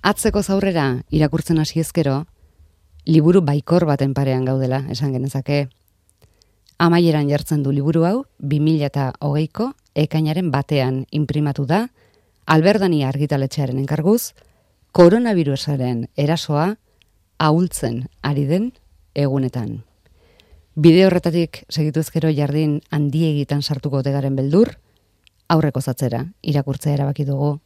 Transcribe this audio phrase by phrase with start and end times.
[0.00, 2.24] Atzeko zaurrera irakurtzen hasi ezkero,
[3.04, 5.66] liburu baikor baten parean gaudela, esan genezake.
[6.80, 11.82] Amaieran jartzen du liburu hau, 2008ko ekainaren batean imprimatu da,
[12.46, 14.32] alberdani argitaletxearen enkarguz,
[14.96, 16.76] koronavirusaren erasoa
[17.38, 18.72] ahultzen ari den
[19.14, 19.82] egunetan.
[20.80, 24.78] Bide horretatik segituzkero jardin handiegitan sartuko tegaren beldur,
[25.50, 27.58] aurreko zatzera, irakurtzea erabaki dugu.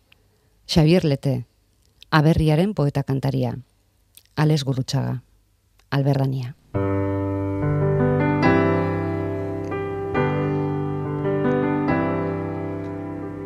[0.67, 1.45] Xavier Lete,
[2.15, 3.57] aberriaren poeta kantaria.
[4.37, 5.23] Ales Gurutxaga,
[5.91, 6.55] alberdania.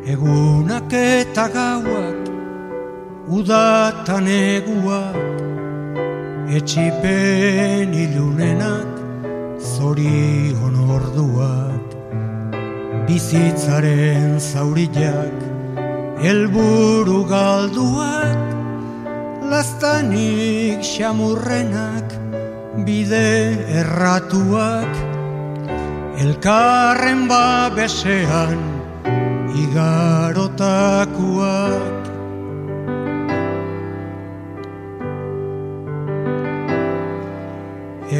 [0.05, 2.29] Egunak eta gauak,
[3.39, 5.17] udatan eguak,
[6.61, 9.01] etxipen ilunenak,
[9.65, 11.97] zori honorduak,
[13.09, 15.41] bizitzaren zaurillak,
[16.21, 18.49] helburu galduak,
[19.51, 22.13] lastanik xamurrenak,
[22.85, 24.93] bide erratuak,
[26.21, 28.59] elkarren babesean,
[29.65, 31.09] igarotakuak.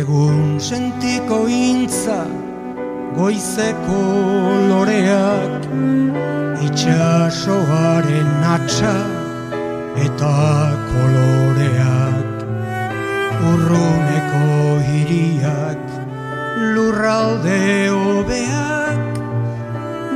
[0.01, 2.21] Egun sentiko intza,
[3.17, 4.03] goizeko
[4.73, 5.63] loreak,
[6.69, 9.18] itxasoaren atxa
[10.07, 10.35] eta
[10.91, 12.37] koloreak.
[13.49, 14.47] Urruneko
[14.89, 15.85] hiriak,
[16.75, 17.61] lurralde
[17.95, 19.21] hobeak,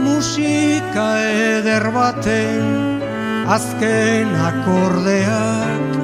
[0.04, 3.02] musika eder baten
[3.48, 5.96] azken akordeak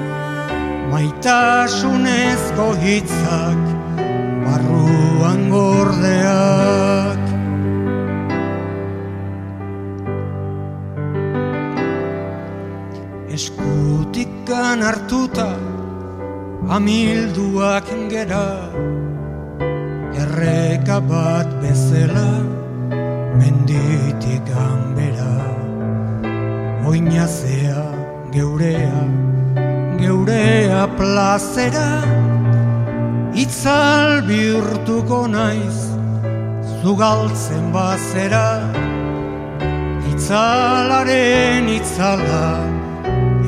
[0.92, 3.60] maitasunezko hitzak
[4.44, 7.27] barruan gordeak
[14.19, 15.48] eskutikan hartuta
[16.69, 18.70] amilduak gera.
[20.19, 22.42] Erreka bat bezala
[23.38, 25.38] menditik ganbera.
[26.87, 27.84] Oinazea
[28.32, 28.98] geurea
[30.00, 32.03] geurea plazera.
[33.34, 35.78] Itzal bihurtuko naiz
[36.82, 38.66] zugaltzen bazera.
[40.10, 42.78] Itzalaren itzala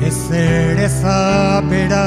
[0.07, 2.05] ez ere zapera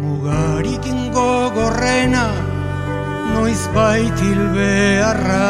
[0.00, 2.26] Mugarikin gogorrena
[3.34, 5.46] noiz baitil beharra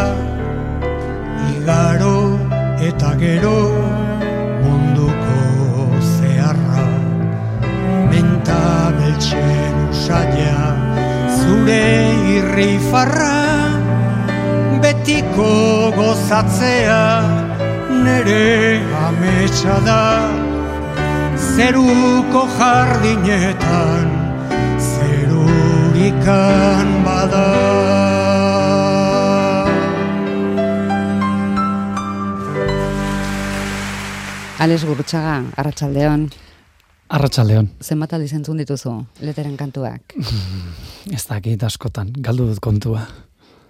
[1.56, 2.18] igaro
[2.90, 3.56] eta gero
[4.60, 5.40] munduko
[6.12, 6.86] zeharra
[8.12, 8.60] menta
[9.00, 10.60] beltsen usaila
[11.40, 11.82] zure
[12.36, 13.53] irri farra
[15.04, 17.04] betiko gozatzea
[18.04, 20.04] nere ametsa da
[21.36, 24.08] zeruko jardinetan
[24.80, 26.24] zerurikan
[27.04, 27.44] bada
[34.64, 36.30] Ales Gurutxaga, Arratsaldeon.
[37.12, 37.68] Arratsaldeon.
[37.84, 40.16] Zenbat aldiz entzun dituzu leteren kantuak?
[41.16, 43.04] Ez dakit askotan, galdu dut kontua.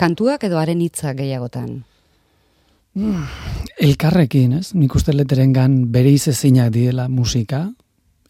[0.00, 1.84] Kantuak edo haren hitzak gehiagotan?
[3.87, 4.72] Elkarrekin, ez?
[4.75, 7.66] Nik uste leterengan bere izezinak diela musika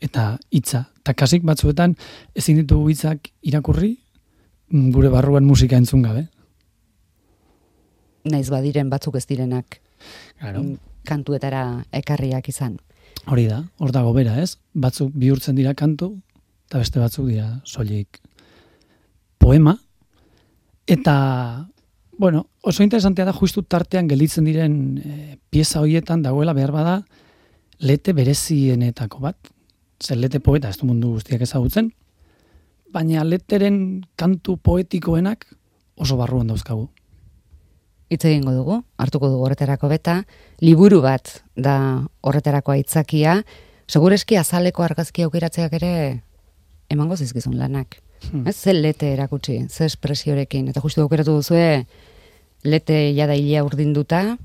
[0.04, 0.86] eta hitza.
[1.04, 1.96] Ta kasik batzuetan
[2.36, 3.94] ezin ditugu hitzak irakurri
[4.72, 6.26] mm, gure barruan musika entzun gabe.
[8.24, 9.80] Naiz badiren batzuk ez direnak
[10.40, 10.62] Claro.
[10.62, 12.78] mm, kantuetara ekarriak izan.
[13.28, 14.56] Hori da, hor dago bera, ez?
[14.74, 16.10] Batzuk bihurtzen dira kantu,
[16.68, 18.20] eta beste batzuk dira soilik
[19.40, 19.78] poema.
[20.86, 21.68] Eta,
[22.18, 26.96] bueno, oso interesantea da justu tartean gelditzen diren e, pieza hoietan dagoela behar bada
[27.78, 29.38] lete berezienetako bat.
[30.02, 31.92] Zer lete poeta ez du mundu guztiak ezagutzen,
[32.92, 35.46] baina leteren kantu poetikoenak
[35.96, 36.88] oso barruan dauzkagu.
[38.12, 40.20] Hitz egingo dugu, hartuko dugu horretarako beta,
[40.60, 43.40] liburu bat da horretarako aitzakia,
[43.88, 45.92] segureski azaleko argazki aukeratzeak ere
[46.92, 48.02] emango zizkizun lanak.
[48.30, 48.46] Hmm.
[48.48, 51.86] Ez, ze lete erakutsi, ze espresiorekin, eta justu aukeratu duzue,
[52.64, 54.36] lete jada hilea urdinduta,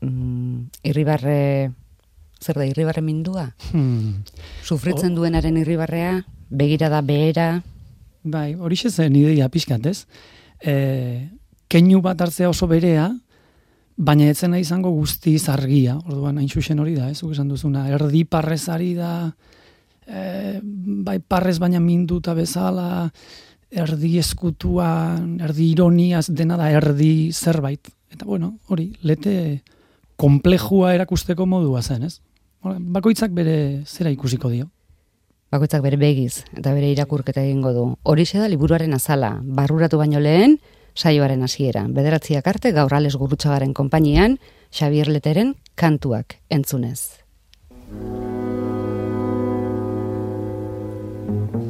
[0.00, 1.72] mm, irribarre,
[2.40, 3.50] zer da, irribarre mindua?
[3.72, 4.24] Hmm.
[4.62, 6.18] Sufritzen duenaren irribarrea,
[6.50, 7.62] begirada behera,
[8.24, 10.06] Bai, hori zen ideia pixkat, ez?
[10.64, 11.28] E,
[11.68, 13.10] keinu bat hartzea oso berea,
[13.96, 17.18] baina etzen nahi izango guztiz argia, orduan hain xuxen hori da, ez?
[17.20, 19.34] Zuk esan duzuna, erdi parrez ari da,
[20.06, 23.10] e, bai parrez baina minduta bezala,
[23.74, 27.90] erdi eskutuan, erdi ironiaz dena da erdi zerbait.
[28.14, 29.62] Eta bueno, hori, lete
[30.16, 32.20] komplejua erakusteko modua zen, ez?
[32.64, 34.70] Bakoitzak bere zera ikusiko dio.
[35.52, 37.84] Bakoitzak bere begiz eta bere irakurketa egingo du.
[38.02, 40.58] Horixe da liburuaren azala, barruratu baino lehen,
[40.94, 41.84] saioaren hasiera.
[41.90, 44.38] Bederatziak arte gaur ales gurutxagaren konpainian,
[44.74, 47.22] Xabier Leteren kantuak entzunez.
[51.26, 51.63] thank you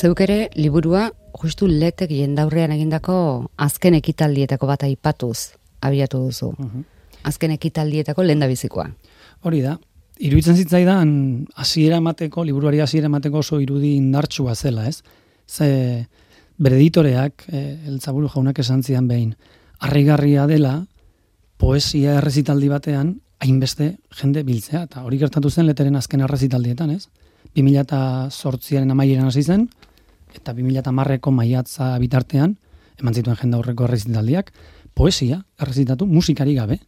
[0.00, 1.10] zeuk ere liburua
[1.42, 3.16] justu letek jendaurrean egindako
[3.60, 5.52] azken ekitaldietako bat aipatuz
[5.84, 6.50] abiatu duzu.
[7.28, 8.86] Azken ekitaldietako lehendabizikoa.
[9.44, 9.74] Hori da,
[10.20, 11.10] iruditzen zitzaidan
[11.56, 15.02] hasiera emateko, liburuari hasiera emateko oso irudi indartsua zela, ez?
[15.46, 16.06] Ze
[16.56, 19.34] bere editoreak, eh, eltzaburu jaunak esan zidan behin,
[19.80, 20.86] harrigarria dela
[21.58, 27.08] poesia errezitaldi batean hainbeste jende biltzea, eta hori gertatu zen leteren azken errezitaldietan, ez?
[27.56, 29.68] 2008an amaieran hasi zen,
[30.36, 32.56] eta 2010ko maiatza bitartean,
[33.00, 34.52] eman zituen jende aurreko errezitaldiak,
[34.94, 36.80] poesia errezitatu musikari gabe.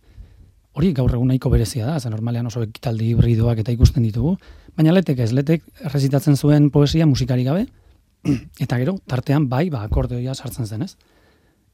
[0.73, 4.37] Hori gaur egun nahiko berezia da, ze normalean oso ekitaldi hibridoak eta ikusten ditugu,
[4.77, 7.67] baina letek ez, letek errezitatzen zuen poesia musikari gabe,
[8.65, 10.95] eta gero, tartean bai, ba, akordeoia sartzen zen ez.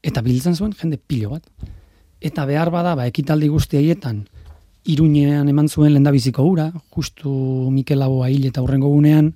[0.03, 1.47] Eta biltzen zuen jende pilo bat.
[2.19, 3.79] Eta behar bada, ba, ekitaldi guzti
[4.89, 7.29] Iruñean eman zuen lendabiziko ura, justu
[7.69, 9.33] Mikel Laboa hil eta hurrengo gunean,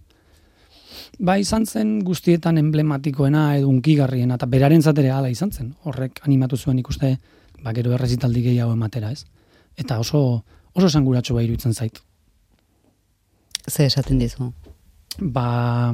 [1.19, 6.57] ba izan zen guztietan emblematikoena edo unkigarriena, eta beraren zatere ala izan zen, horrek animatu
[6.57, 7.17] zuen ikuste,
[7.63, 9.25] ba gero errezitaldi gehiago ematera, ez?
[9.77, 10.43] Eta oso,
[10.73, 12.01] oso esanguratsu bai iruditzen zait.
[13.69, 14.51] Ze esaten dizu?
[15.19, 15.93] Ba,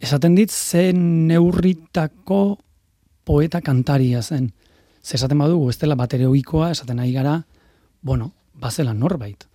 [0.00, 2.58] esaten dit ze neurritako
[3.24, 4.52] poeta kantaria zen.
[5.02, 7.42] Ze esaten badugu, ez dela batere ohikoa, esaten ari gara,
[8.02, 9.46] bueno, bazela norbait.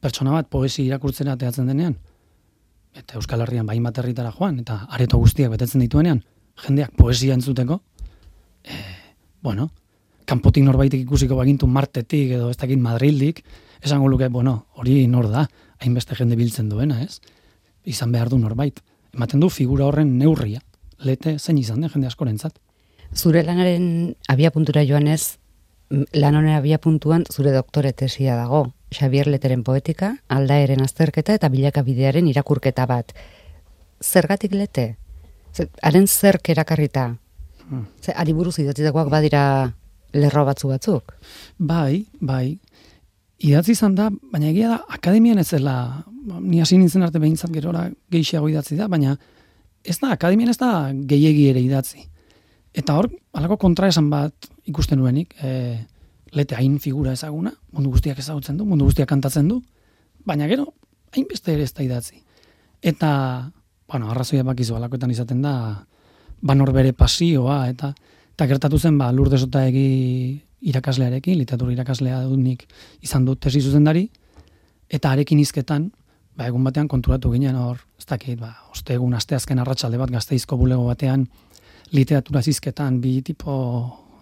[0.00, 1.96] Pertsona bat poesi irakurtzera teatzen denean,
[2.98, 6.22] eta Euskal Herrian bain bat herritara joan, eta areto guztiak betetzen dituenean,
[6.64, 7.80] jendeak poesia entzuteko,
[8.64, 8.78] e,
[9.42, 9.70] bueno,
[10.28, 13.42] kanpotik norbaitek ikusiko bagintu martetik edo ez dakit Madrildik,
[13.82, 15.46] esango luke, bueno, hori nor da,
[15.80, 17.20] hainbeste jende biltzen duena, ez?
[17.88, 18.80] Izan behar du norbait.
[19.14, 20.60] Ematen du figura horren neurria,
[20.98, 22.58] lete zein izan den jende askorentzat.
[23.14, 25.38] Zure lanaren abia puntura joanez,
[25.88, 28.66] lan honen abia puntuan zure doktore tesia dago.
[28.94, 33.12] Xavier Leteren poetika, aldaeren azterketa eta bilakabidearen irakurketa bat.
[34.02, 34.96] Zergatik lete?
[35.52, 37.08] Zer, haren zerk erakarrita?
[37.68, 37.84] Hmm.
[38.00, 39.42] Ze, ari buruz idatzitakoak badira
[40.16, 41.14] lerro batzu batzuk?
[41.58, 42.58] Bai, bai.
[43.38, 46.04] Idatzi izan da, baina egia da, akademian ez dela,
[46.40, 49.16] ni hasi nintzen arte behintzat gerora gehiago idatzi da, baina
[49.84, 52.02] ez da, akademian ez da gehiegi ere idatzi.
[52.78, 55.78] Eta hor, alako kontraesan bat ikusten nuenik, e,
[56.34, 59.60] lete hain figura ezaguna, mundu guztiak ezagutzen du, mundu guztiak kantatzen du,
[60.26, 60.72] baina gero,
[61.14, 62.20] hainbeste ere ez da idatzi.
[62.82, 63.10] Eta,
[63.88, 65.54] bueno, arrazoia bakizu alakoetan izaten da,
[66.40, 67.94] banor bere pasioa, eta
[68.38, 72.68] eta gertatu zen, ba, lurde egi irakaslearekin, literatura irakaslea dut nik
[73.02, 74.04] izan dut tesi zuzendari,
[74.88, 75.88] eta arekin izketan,
[76.36, 80.56] ba, egun batean konturatu ginen hor, ez dakit, ba, oste egun asteazken arratsalde bat gazteizko
[80.56, 81.26] bulego batean,
[81.90, 83.56] literatura zizketan bi tipo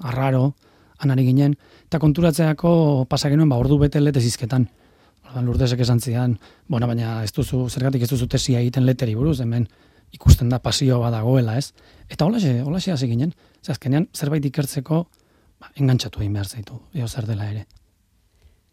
[0.01, 0.55] arraro
[0.99, 4.69] anari ginen, eta konturatzeako pasa genuen ba, ordu bete lete zizketan.
[5.27, 6.39] Ordan lurdesek esan zidan,
[6.69, 9.67] bueno, baina ez duzu, zergatik ez duzu tesia egiten leteri buruz, hemen
[10.15, 11.73] ikusten da pasio badagoela, ez?
[12.09, 13.35] Eta holaxe, holaxe hasi ginen.
[13.63, 15.03] Ze azkenean zerbait ikertzeko
[15.61, 17.67] ba, engantzatu egin behar zaitu, eo zer dela ere.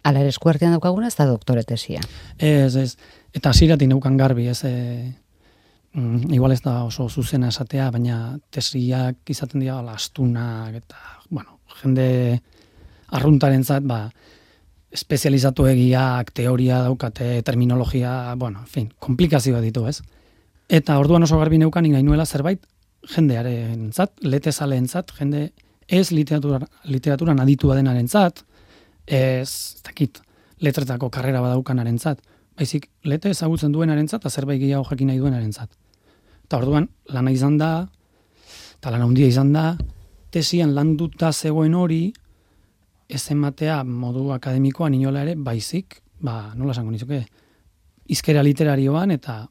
[0.04, 2.02] Ala ere eskuartean daukaguna ez da doktore tesia.
[2.38, 2.90] Ez, ez.
[3.34, 5.14] Eta hasieratik neukan garbi, ez, e,
[5.94, 8.18] mm, igual ez da oso zuzena esatea, baina
[8.52, 11.00] tesiak izaten dira astunak eta,
[11.82, 12.42] jende
[13.14, 14.08] arruntarentzat, ba,
[14.94, 20.02] espezializatu egiak, teoria daukate, terminologia, bueno, en fin, komplikazioa ditu, ez?
[20.70, 22.62] Eta orduan oso garbi neukan nahi nuela zerbait
[23.16, 25.52] jendearen zat, letezaleen zat, jende
[25.88, 28.44] ez literatura, literaturan aditua denaren zat,
[29.06, 30.22] ez, dakit,
[30.64, 32.22] letretako karrera badaukanaren zat,
[32.58, 35.74] baizik lete ezagutzen duenarentzat eta zerbait gehiago jakin nahi duenarentzat.
[36.46, 37.72] Eta orduan, lana izan da,
[38.78, 39.74] eta lana handia izan da,
[40.34, 42.08] tesian landuta zegoen hori,
[43.10, 47.22] ez ematea modu akademikoan inola ere, baizik, ba, nola esango nizuke,
[48.10, 49.44] izkera literarioan eta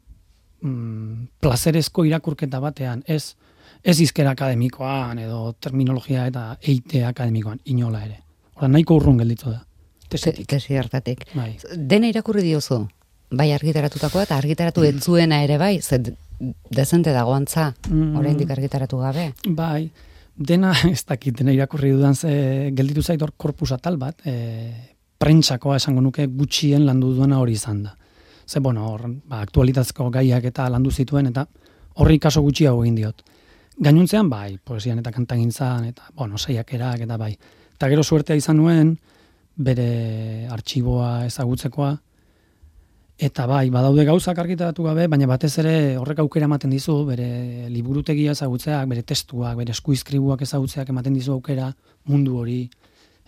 [0.60, 3.36] mm, plazerezko irakurketa batean, ez
[3.82, 8.20] ez izkera akademikoan edo terminologia eta eite akademikoan, inola ere.
[8.54, 9.64] Hora, nahiko urrun gelditu da.
[10.12, 10.46] Tesetik.
[10.46, 11.24] Tesi hartatik.
[11.34, 11.56] Bai.
[11.74, 12.78] Dena irakurri diozu,
[13.32, 15.98] bai argitaratutakoa eta argitaratu ez zuena ere bai, ze
[16.70, 18.16] dezente dagoantza, Mm.
[18.18, 19.32] oraindik argitaratu gabe.
[19.48, 19.90] Bai,
[20.36, 24.72] dena ez dakit dena irakurri dudan ze gelditu zait hor korpus atal bat, e,
[25.18, 27.96] prentsakoa esango nuke gutxien landu duena hori izan da.
[28.46, 31.46] Ze, bueno, hor, ba, aktualitazko gaiak eta landu zituen, eta
[32.02, 33.22] horri kaso gutxiago egin diot.
[33.82, 37.32] Gainuntzean, bai, poesian eta kantagintzan, eta, bueno, saiakerak, eta bai.
[37.76, 38.96] Eta gero suertea izan nuen,
[39.56, 41.92] bere artxiboa ezagutzekoa,
[43.22, 48.32] eta bai, badaude gauzak argitaratu gabe, baina batez ere horrek aukera ematen dizu, bere liburutegia
[48.34, 51.68] ezagutzeak, bere testuak, bere eskuizkribuak ezagutzeak ematen dizu aukera
[52.10, 52.64] mundu hori,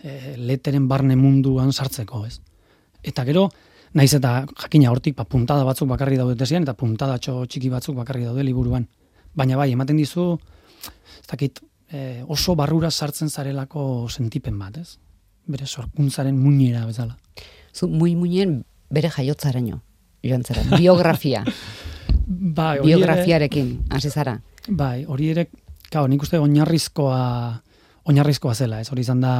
[0.03, 2.41] e, leteren barne munduan sartzeko, ez?
[3.07, 3.45] Eta gero,
[3.95, 4.33] naiz eta
[4.65, 8.89] jakina hortik, ba, puntada batzuk bakarri daude tesian, eta puntadatxo txiki batzuk bakarri daude liburuan.
[9.31, 10.27] Baina bai, ematen dizu,
[11.21, 14.97] ez dakit, e, oso barrura sartzen zarelako sentipen bat, ez?
[15.47, 17.15] Bere sorkuntzaren muinera bezala.
[17.71, 19.84] Zu muy muinen bere jaiotzaraino.
[20.25, 21.43] Joan zara, biografia,
[22.25, 24.39] Bai, biografiarekin, hasi zara.
[24.67, 25.47] Bai, hori ere,
[25.93, 27.19] kao, nik uste oinarrizkoa,
[28.09, 28.89] oinarrizkoa zela, ez?
[28.91, 29.35] Hori izan da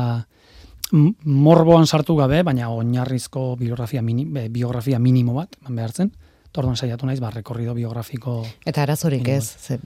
[0.94, 6.12] morboan sartu gabe, baina oinarrizko biografia, mini, biografia minimo bat, eman behar zen.
[6.46, 8.38] Eta orduan saiatu naiz, ba, rekorrido biografiko...
[8.65, 9.80] Eta arazorik ez, ze,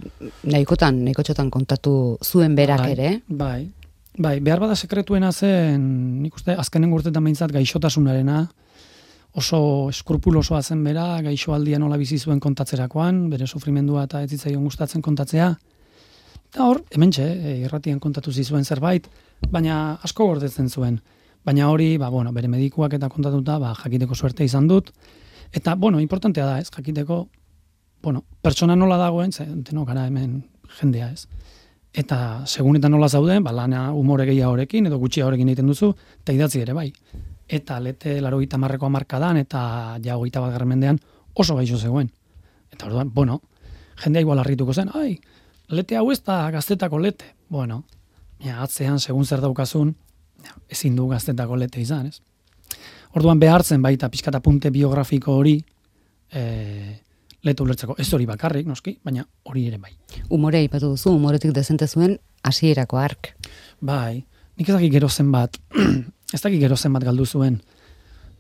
[0.44, 3.72] nahikotan, nahikotxotan kontatu zuen berak Bai, ere, Bai,
[4.18, 5.88] bai, behar bada sekretuena zen,
[6.22, 8.44] nik uste, azkenen urtetan behintzat gaixotasunarena,
[9.40, 9.60] oso
[9.94, 15.50] eskrupulosoa zen bera, gaixoaldia nola bizi zuen kontatzerakoan, bere sufrimendua eta ez zitzaion gustatzen kontatzea.
[16.50, 19.08] Eta hor, hementxe, e, irratian kontatu zizuen zerbait,
[19.54, 21.00] baina asko gordetzen zuen.
[21.46, 24.92] Baina hori, ba, bueno, bere medikuak eta kontatuta, ba, jakiteko suerte izan dut.
[25.56, 27.22] Eta, bueno, importantea da, ez, jakiteko,
[28.04, 30.42] bueno, pertsona nola dagoen, ze, denok gara hemen
[30.80, 31.28] jendea, ez.
[31.94, 36.66] Eta segun eta nola zauden, ba, lana umore gehiagorekin edo gutxiagorekin egiten duzu, eta idatzi
[36.66, 36.90] ere bai.
[37.50, 39.62] Eta lete laro gita marreko amarkadan eta
[40.06, 41.00] ja hogeita bat mendean
[41.34, 42.12] oso gaixo zegoen.
[42.72, 43.42] Eta orduan, bueno,
[44.04, 45.20] jendea igual harrituko zen, ai,
[45.68, 47.34] lete hau ez da gaztetako lete.
[47.50, 47.84] Bueno,
[48.44, 49.96] ja, atzean, segun zer daukazun,
[50.46, 52.22] ja, ezin du gaztetako lete izan, ez?
[53.18, 55.56] Orduan behartzen baita pixkata punte biografiko hori,
[56.32, 56.44] e,
[57.44, 57.96] letu ulertzeko.
[57.98, 59.96] Ez hori bakarrik, noski, baina hori ere bai.
[60.30, 63.34] umore aipatu duzu, umoretik dezente zuen hasierako ark.
[63.82, 64.26] Bai,
[64.58, 65.58] nik ez dakit gero zenbat,
[66.34, 67.60] ez dakit gero zenbat galdu zuen,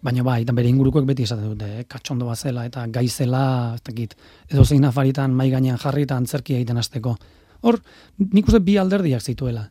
[0.02, 1.86] baina bai, eta bere ingurukoek beti esaten dute, eh?
[1.90, 4.16] katxondo bat zela, eta gaizela, ez dakit,
[4.48, 7.16] edo zein afaritan mai gainean jarri eta antzerkia egiten hasteko.
[7.68, 7.80] Hor,
[8.32, 9.66] nik uste bi alderdiak zituela.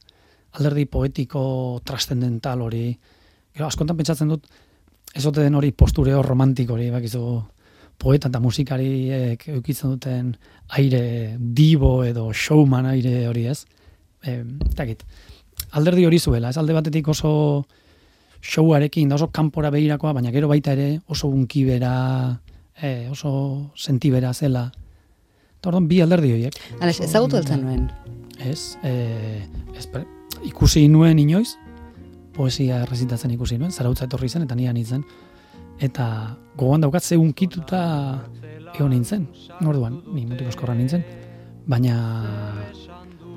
[0.59, 1.43] Alderdi poetiko,
[1.85, 2.91] trascendental hori,
[3.55, 4.45] gero askotan pentsatzen dut,
[5.15, 7.23] ez ote den hori postureo romantiko hori, bakizu,
[7.99, 10.31] poeta eta musikariek eukitzen duten
[10.79, 13.65] aire dibo edo showman aire hori ez.
[14.23, 14.43] E,
[14.77, 15.03] takit,
[15.79, 17.33] alderdi hori zuela, ez alde batetik oso
[18.41, 22.41] showarekin, da oso kanpora behirakoa, baina gero baita ere oso unkibera,
[22.81, 24.69] e, oso sentibera zela.
[25.59, 26.59] Eta orduan bi alderdi horiek.
[26.81, 27.89] Alex, ezagutu altzen nuen.
[28.39, 29.89] Ez, e, ez
[30.47, 31.57] ikusi nuen inoiz,
[32.37, 35.03] poesia errezitatzen ikusi nuen, zarautza etorri zen eta nian nintzen.
[35.83, 37.81] Eta gogoan daukat ze unkituta
[38.75, 39.27] egon nintzen,
[39.67, 41.03] orduan, ni mutiko eskorra nintzen,
[41.67, 41.99] baina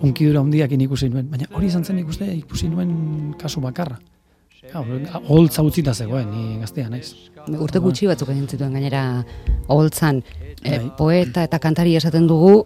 [0.01, 3.98] unkidura handiakin ikusi nuen, baina hori izan zen ikuste ikusi nuen kasu bakarra.
[4.74, 7.13] Holtza utzita zegoen, ni gaztea naiz.
[7.60, 9.24] Urte gutxi batzuk egin zituen gainera
[9.68, 10.22] oholtzan
[10.63, 12.66] e, poeta eta kantari esaten dugu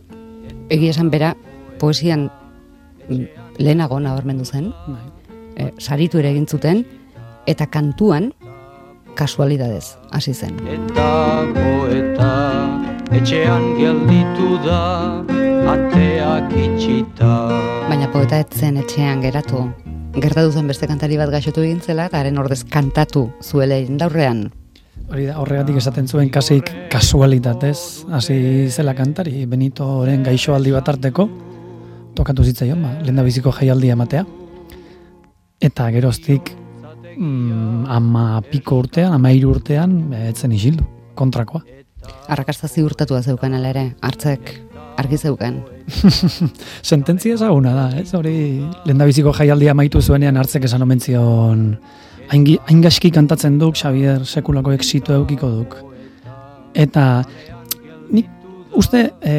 [0.69, 1.33] egia esan bera
[1.79, 2.27] poesian
[3.09, 3.23] mm,
[3.57, 5.05] lehenago nabarmendu zen, Bai.
[5.55, 6.83] e, saritu ere egin zuten
[7.47, 8.33] eta kantuan
[9.15, 10.59] kasualidadez hasi zen.
[10.67, 12.33] Eta poeta
[13.15, 14.83] etxean gelditu da
[15.71, 17.33] ateak itxita
[17.89, 19.69] Baina poeta ez zen etxean geratu.
[20.15, 24.45] Gertatu zen beste kantari bat gaixotu egin zela eta haren ordez kantatu zuela indaurrean.
[25.11, 28.37] Hori da, horregatik esaten zuen kasik kasualitatez, hasi
[28.71, 31.27] zela kantari, Benitoren gaixoaldi bat arteko,
[32.15, 34.23] tokatu zitzaion, ba, lehen biziko jaialdia ematea.
[35.59, 36.53] Eta geroztik,
[37.17, 41.65] mm, ama piko urtean, ama hiru urtean, eh, etzen isildu, kontrakoa.
[42.31, 44.61] Arrakasta ziurtatua zeukan ala ere, hartzek
[44.97, 45.74] argi zeukan.
[46.89, 48.09] Sententzia ezaguna da, ez?
[48.17, 48.35] Hori
[48.85, 51.65] lehen biziko jaialdia amaitu zuenean hartzek esan omen zion,
[52.81, 55.75] gaizki kantatzen duk, Xavier, sekulako exito eukiko duk.
[56.73, 57.23] Eta
[58.11, 58.29] nik
[58.75, 59.35] uste e,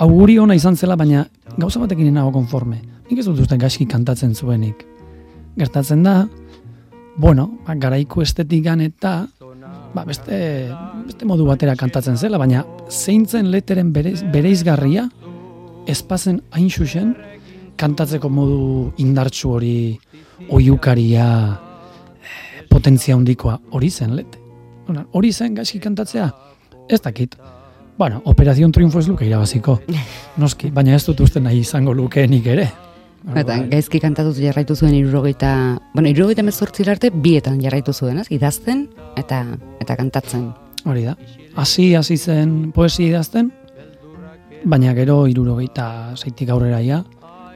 [0.00, 1.26] auguri ona izan zela, baina
[1.56, 2.80] gauza batekin nago konforme.
[3.10, 4.86] Nik ez dut uste gaizki kantatzen zuenik.
[5.58, 6.24] Gertatzen da,
[7.16, 9.26] bueno, ba, garaiko estetikan eta
[9.94, 10.70] ba, beste,
[11.06, 15.08] beste modu batera kantatzen zela, baina zeintzen leteren bereiz, bereizgarria
[15.86, 17.14] espazen hain xuxen
[17.80, 19.74] kantatzeko modu indartsu hori
[20.50, 24.38] oiukaria eh, potentzia handikoa hori zen lete.
[24.90, 26.26] Ona, Hori zen gaizki kantatzea?
[26.88, 27.36] Ez dakit.
[27.98, 29.78] Bueno, Operazion Triunfo ez luke irabaziko.
[30.40, 32.66] Noski, baina ez dut uste nahi izango lukeenik ere.
[33.36, 35.52] Eta gaizki kantatu jarraitu zuen irurogeita,
[35.92, 38.26] bueno, irurogeita mezortzi arte bietan jarraitu zuen, ez?
[38.32, 38.86] Idazten
[39.20, 39.44] eta
[39.80, 40.48] eta kantatzen.
[40.88, 41.16] Hori da.
[41.60, 43.50] Hasi hasi zen poesia idazten,
[44.64, 47.02] baina gero irurogeita zeitik aurrera ja,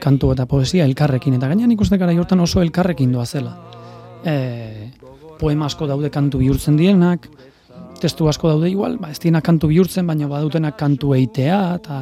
[0.01, 3.55] kantu eta poesia elkarrekin, eta gainean ikusten gara hortan oso elkarrekin doa zela.
[4.25, 4.91] E,
[5.39, 7.27] poema asko daude kantu bihurtzen dienak,
[8.01, 11.99] testu asko daude igual, ba, ez dienak kantu bihurtzen, baina badutenak kantu eitea, eta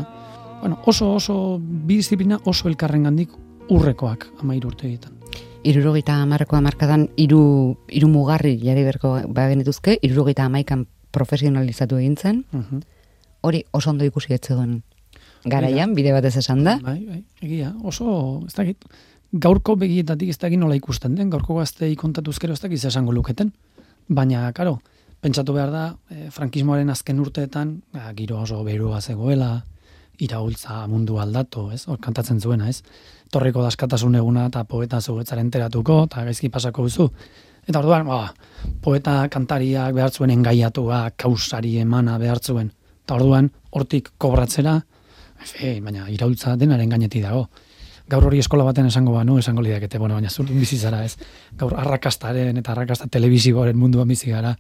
[0.62, 3.34] bueno, oso oso bi disiplina oso elkarren gandik
[3.70, 5.20] urrekoak amairu urte egiten.
[5.64, 12.82] Irurogeita hamarreko hamarkadan hiru hiru mugarri jarri berko bagenituzke, irurogeita hamaikan profesionalizatu egin zen, Mhm.
[13.42, 14.84] hori oso ondo ikusi etzegoen
[15.46, 16.78] garaian, bide batez esan da.
[16.84, 18.86] Bai, bai, egia, oso, ez dakit,
[19.34, 23.52] gaurko begietatik ez dakit nola ikusten den, gaurko gaztei kontatuz gero ez dakit esango luketen.
[24.08, 24.80] Baina, karo,
[25.24, 29.64] pentsatu behar da, e, frankismoaren azken urteetan, ba, giro oso berua zegoela,
[30.22, 32.84] iraultza mundu aldatu, ez, hor kantatzen zuena, ez,
[33.34, 37.10] torriko daskatasun eguna eta poeta zuetzaren teratuko, eta gaizki pasako duzu.
[37.66, 38.34] Eta orduan, ba,
[38.84, 42.70] poeta kantariak behar zuen engaiatua, kausari emana behar zuen.
[43.04, 44.82] Eta orduan, hortik kobratzera,
[45.44, 47.48] Efe, baina iraultza denaren gainetik dago.
[48.10, 51.16] Gaur hori eskola baten esango banu, esango lidakete, bueno, baina zurtun bizi zara ez.
[51.60, 54.56] Gaur arrakastaren eta arrakasta telebisiboaren munduan bizi gara,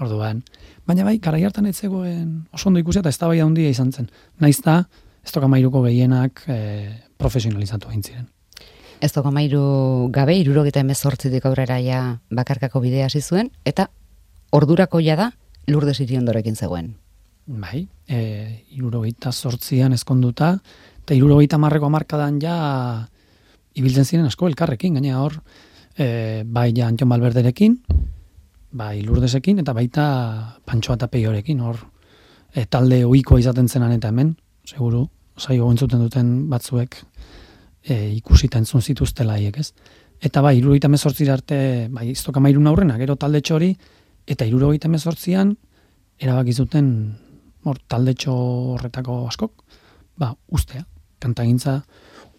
[0.00, 0.42] orduan.
[0.86, 4.10] Baina bai, garai hartan ez zegoen oso ondo ikusi eta ez handia izan zen.
[4.40, 4.84] Naiz da,
[5.24, 6.58] ez toka mairuko gehienak e,
[7.18, 8.28] profesionalizatu egin ziren.
[9.02, 13.88] Ez doko mairu gabe, irurogeta emezortzitik aurrera ja bakarkako bidea hasi zuen, eta
[14.50, 15.32] ordurako ja da
[15.66, 17.01] Lourdes Iriondorekin zegoen.
[17.46, 20.54] Bai, e, irurogeita sortzian ezkonduta,
[21.02, 22.54] eta irurogeita marreko amarkadan ja
[23.74, 25.40] ibiltzen ziren asko elkarrekin, gaina hor,
[25.98, 27.80] e, bai ja Antion Balberderekin,
[28.78, 30.04] bai Lurdesekin, eta baita
[30.64, 31.80] Pantsoa eta Peiorekin, hor,
[32.54, 37.00] e, talde ohiko izaten zenan eta hemen, seguru, saio entzuten duten batzuek
[37.82, 39.72] e, ikusita entzun zituztela haiek, ez?
[40.22, 43.74] Eta bai, irurogeita mezortzi arte, bai, iztoka mairun aurrena, gero talde txori,
[44.30, 45.56] eta irurogeita mezortzian,
[46.22, 46.92] erabaki zuten
[47.64, 48.34] hor taldetxo
[48.74, 49.52] horretako askok,
[50.18, 50.84] ba, ustea,
[51.22, 51.82] kantagintza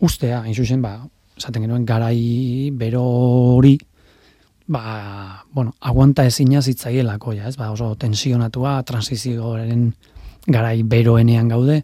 [0.03, 0.97] ustea, hain zuzen, ba,
[1.37, 3.03] esaten genuen garai bero
[3.55, 3.77] hori,
[4.67, 9.93] ba, bueno, aguanta ezina zitzaielako, ja, ez, ba, oso tensionatua, transizioaren
[10.47, 11.83] garai beroenean gaude,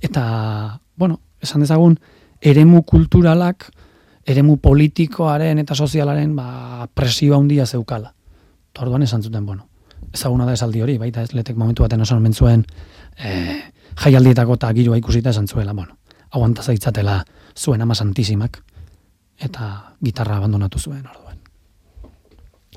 [0.00, 1.98] eta, bueno, esan dezagun,
[2.40, 3.68] eremu kulturalak,
[4.24, 8.14] eremu politikoaren eta sozialaren ba, presio handia zeukala.
[8.72, 9.68] Eta orduan esan zuten, bueno,
[10.12, 12.64] ezaguna da esaldi hori, baita ez letek momentu baten osan mentzuen
[13.18, 13.60] e,
[14.04, 15.96] jaialdietako eta giroa ikusita esan zuela, bueno,
[16.30, 17.22] aguanta zaitzatela
[17.56, 18.60] zuen ama santisimak,
[19.38, 21.38] eta gitarra abandonatu zuen orduan.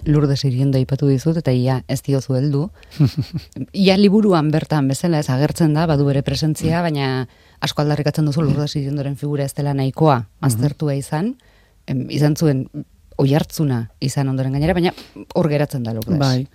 [0.06, 2.68] Lourdes Iriondo ipatu dizut, eta ia ez diozu heldu.
[3.86, 7.28] ia liburuan bertan bezala ez agertzen da, badu bere presentzia, baina
[7.60, 11.34] asko aldarrikatzen duzu Lourdes Iriondoren figura ez dela nahikoa aztertua izan,
[11.88, 12.68] em, izan zuen
[13.18, 14.94] oihartzuna izan ondoren gainera, baina
[15.34, 16.20] hor geratzen da Lourdes.
[16.22, 16.46] Bai,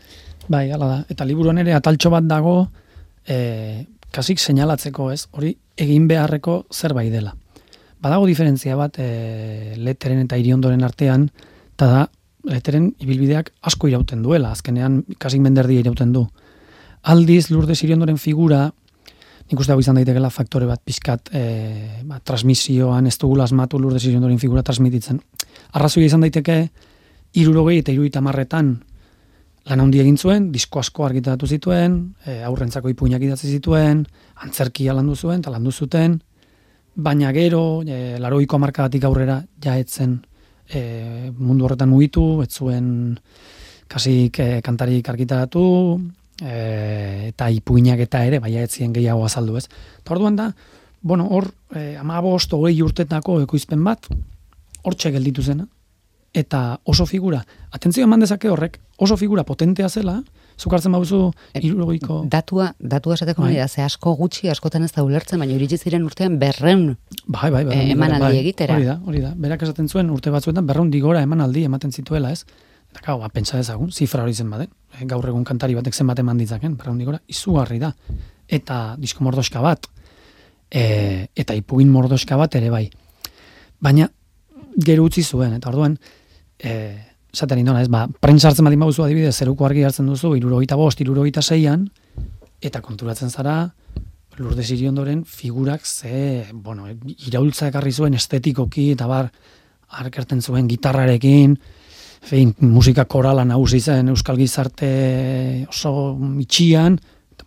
[0.48, 0.98] bai, hala da.
[1.12, 2.56] Eta liburuan ere ataltxo bat dago,
[3.26, 7.34] e, kasik seinalatzeko ez, hori egin beharreko zerbait dela.
[8.02, 11.28] Badago diferentzia bat e, leteren eta iriondoren artean,
[11.74, 12.04] eta da,
[12.50, 16.26] leteren ibilbideak asko irauten duela, azkenean kasik menderdia irauten du.
[17.02, 18.66] Aldiz, Lourdes iriondoren figura,
[19.50, 21.42] nik uste izan daitekela faktore bat pixkat e,
[22.08, 25.20] ba, transmisioan ez dugula asmatu Lourdes iriondoren figura transmititzen.
[25.78, 26.56] Arrazoia izan daiteke,
[27.38, 28.74] irurogei eta iruita marretan
[29.68, 31.96] lan handi egin zuen, disko asko argitaratu zituen,
[32.26, 34.04] e, aurrentzako ipuinak idatzi zituen,
[34.42, 36.18] antzerkia landu zuen, eta landu zuten,
[36.94, 40.18] baina gero, e, laroiko amarkadatik aurrera jaetzen
[40.68, 42.90] e, mundu horretan mugitu, ez zuen
[43.92, 45.64] kasik e, kantarik argitaratu,
[46.42, 46.56] e,
[47.30, 49.68] eta ipuinak eta ere, baina ez zien gehiago azaldu ez.
[50.00, 50.50] Eta orduan da,
[51.02, 54.10] bueno, hor, e, amabost, hogei urtetako ekoizpen bat,
[54.82, 55.68] hortxe gelditu zena,
[56.32, 60.22] eta oso figura, atentzio eman dezake horrek, oso figura potentea zela,
[60.58, 62.22] zukartzen bauzu irurogeiko...
[62.30, 63.50] Datua, datua esateko Bai.
[63.52, 67.50] nahi da, ze asko gutxi askotan ez da ulertzen, baina iritsi ziren urtean berreun Bai,
[67.50, 67.76] bai, bai.
[67.76, 68.76] eh, emanaldi egitera.
[68.76, 69.32] Hori da, hori da.
[69.36, 72.44] Berak esaten zuen urte batzuetan berreundi gora emanaldi ematen zituela, ez?
[72.92, 74.68] Eta gau, ba, pentsa dezagun, zifra hori zen baden.
[74.98, 77.92] E, gaur egun kantari batek zenbat eman ditzaken, berraundik gora, izugarri da.
[78.48, 79.88] Eta disko mordoska bat,
[80.70, 82.86] e, eta ipugin mordoska bat ere bai.
[83.80, 84.10] Baina,
[84.76, 85.96] gero utzi zuen, eta orduan,
[86.62, 86.72] e,
[87.34, 91.00] zaten indona, ez, ba, prentsa hartzen badin baduzu adibidez, zeruko argi hartzen duzu, irurogeita bost,
[91.00, 91.88] irurogeita zeian,
[92.62, 93.72] eta konturatzen zara,
[94.38, 96.86] Lourdes Iriondoren figurak ze, bueno,
[97.28, 99.28] iraultza ekarri zuen estetikoki, eta bar,
[100.00, 101.58] arkerten zuen gitarrarekin,
[102.24, 105.92] fein, musika korala nagusi zen Euskal Gizarte oso
[106.40, 106.96] itxian,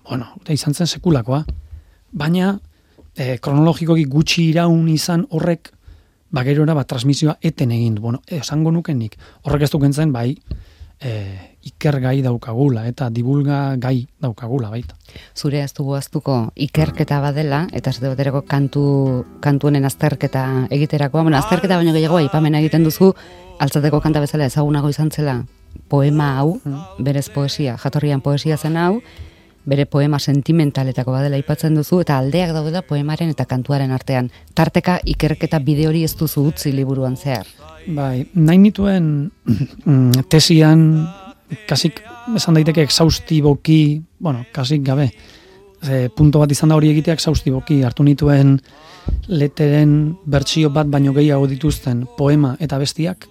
[0.06, 1.42] bueno, eta izan zen sekulakoa.
[2.12, 2.54] Baina,
[3.16, 5.72] e, kronologikoki gutxi iraun izan horrek,
[6.36, 8.06] bagerora bat transmisioa eten egin du.
[8.06, 10.36] Bueno, esango nukenik, horrek ez duken bai,
[11.00, 11.12] e,
[11.66, 14.96] iker gai daukagula eta divulga gai daukagula baita.
[15.36, 18.86] Zure ez dugu aztuko ikerketa badela, eta ez baterako kantu,
[19.42, 23.14] kantuenen azterketa egiterakoa, bueno, azterketa baino gehiago aipamen egiten duzu,
[23.60, 25.40] altzateko kanta bezala ezagunago izan zela
[25.90, 27.04] poema hau, mm.
[27.04, 29.02] berez poesia, jatorrian poesia zen hau,
[29.66, 34.30] bere poema sentimentaletako badela aipatzen duzu, eta aldeak daudela poemaren eta kantuaren artean.
[34.54, 37.48] Tarteka ikerketa bide hori ez duzu utzi liburuan zehar.
[37.86, 39.30] Bai, nahi nituen
[39.86, 40.86] mm, tesian,
[41.70, 42.02] kasik
[42.36, 45.12] esan daiteke exhaustiboki, bueno, kasik gabe,
[45.86, 48.58] e, punto bat izan da hori egitea exhaustiboki, hartu nituen
[49.30, 53.28] leteren bertsio bat baino gehiago dituzten poema eta bestiak,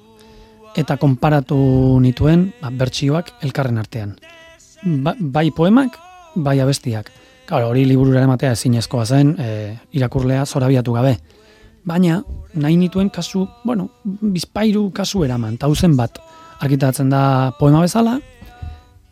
[0.78, 1.58] eta konparatu
[2.02, 4.14] nituen ba, bertsioak elkarren artean.
[4.84, 5.96] Ba, bai poemak,
[6.34, 7.10] bai abestiak.
[7.46, 9.48] Claro, hori liburura ematea ezinezkoa zen, e,
[9.92, 11.18] irakurlea zorabiatu gabe.
[11.84, 12.22] Baina,
[12.54, 16.18] nahi nituen kasu, bueno, bizpairu kasu eraman, tauzen bat
[16.64, 18.16] arkitatzen da poema bezala,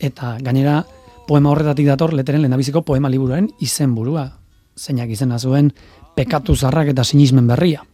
[0.00, 0.80] eta gainera
[1.28, 4.24] poema horretatik dator leteren lehendabiziko poema liburuaren izenburua,
[4.78, 5.70] zeinak izena zuen
[6.16, 7.84] pekatu zarrak eta sinismen berria.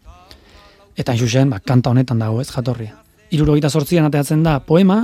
[0.97, 5.03] Eta xuxen, ba, kanta honetan dago ez jatorria irurogeita sortzian ateatzen da poema,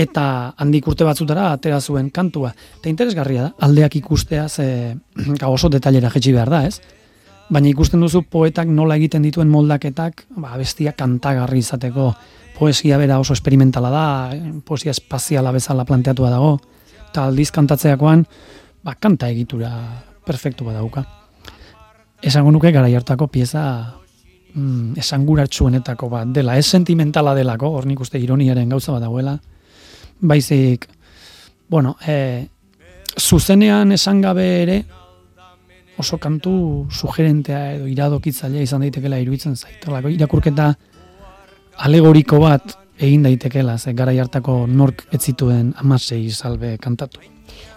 [0.00, 2.52] eta handik urte batzutara atera zuen kantua.
[2.78, 4.96] Eta interesgarria da, aldeak ikustea ze
[5.46, 6.80] oso detailera jetxi behar da, ez?
[7.50, 12.12] Baina ikusten duzu poetak nola egiten dituen moldaketak, ba, bestia kantagarri izateko
[12.58, 14.04] poesia bera oso esperimentala da,
[14.64, 16.58] poesia espaziala bezala planteatua dago,
[17.08, 18.26] eta aldiz kantatzeakoan,
[18.84, 19.72] ba, kanta egitura
[20.26, 21.04] perfektu badauka.
[22.22, 23.62] Esango nuke gara hartako pieza
[24.54, 29.38] mm, esanguratsuenetako bat dela, ez sentimentala delako, hor nik uste ironiaren gauza bat dagoela,
[30.20, 30.88] baizik,
[31.68, 32.46] bueno, e,
[33.18, 34.84] zuzenean esan gabe ere,
[36.00, 36.52] oso kantu
[36.90, 40.70] sugerentea edo iradokitzailea izan daitekela iruditzen zaitelako irakurketa
[41.86, 47.20] alegoriko bat egin daitekela ze gara hartako nork ez zituen amasei salbe kantatu.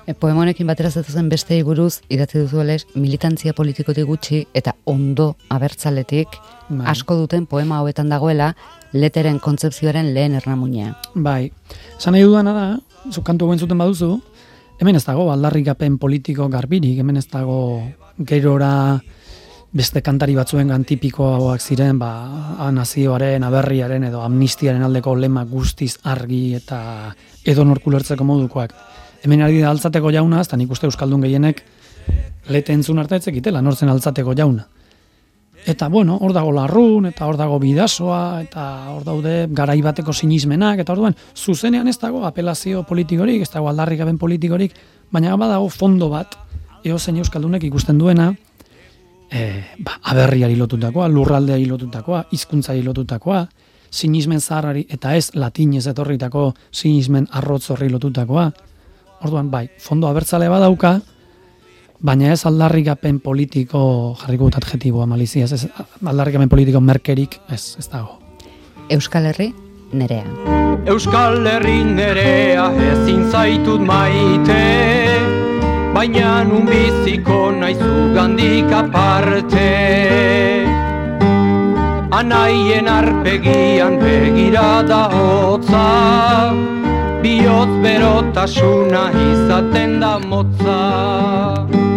[0.06, 2.64] E, poema honekin batera zen beste buruz idatzi duzu
[2.96, 6.28] militantzia politikotik gutxi eta ondo abertzaletik
[6.70, 6.88] bai.
[6.88, 8.54] asko duten poema hauetan dagoela
[8.94, 10.94] leteren kontzepzioaren lehen ernamuina.
[11.16, 11.52] Bai,
[11.98, 12.68] esan nahi dudana da,
[13.12, 14.16] zu kantu guen zuten baduzu,
[14.80, 17.58] hemen ez dago aldarrikapen politiko garbirik, hemen ez dago
[18.18, 19.02] gerora
[19.74, 22.12] beste kantari batzuen gantipikoak ziren, ba,
[22.72, 26.80] nazioaren, aberriaren edo amnistiaren aldeko lema guztiz argi eta
[27.44, 28.76] edo norkulertzeko modukoak.
[29.26, 31.64] Hemen ari da altzateko jauna, eta nik uste Euskaldun gehienek
[32.54, 34.68] lete entzun arte etzekitela, nortzen altzateko jauna.
[35.66, 40.82] Eta bueno, hor dago larrun, eta hor dago bidasoa, eta hor daude garai bateko sinismenak,
[40.84, 44.76] eta orduan zuzenean ez dago apelazio politikorik, ez dago aldarrik gaben politikorik,
[45.12, 46.36] baina badago fondo bat,
[46.84, 48.34] eo zein euskaldunek ikusten duena,
[49.32, 53.46] e, ba, aberriari lotutakoa, lurraldeari lotutakoa, hizkuntzari lotutakoa,
[53.94, 58.50] sinismen zaharrari, eta ez latinez etorritako sinismen arrotz horri lotutakoa.
[59.24, 60.98] Orduan, bai, fondo abertzale badauka,
[62.04, 63.82] baina ez aldarrikapen politiko
[64.20, 65.68] jarriko dut adjetiboa malizia, ez
[66.04, 68.20] aldarrikapen politiko merkerik, ez, ez dago.
[68.92, 69.54] Euskal Herri,
[69.96, 70.26] nerea.
[70.92, 74.60] Euskal Herri nerea ezin zaitut maite,
[75.96, 79.70] baina nun biziko naizu gandik aparte.
[82.14, 85.88] Anaien arpegian begirada hotza,
[87.24, 91.93] bihotz berotasuna izaten da motza.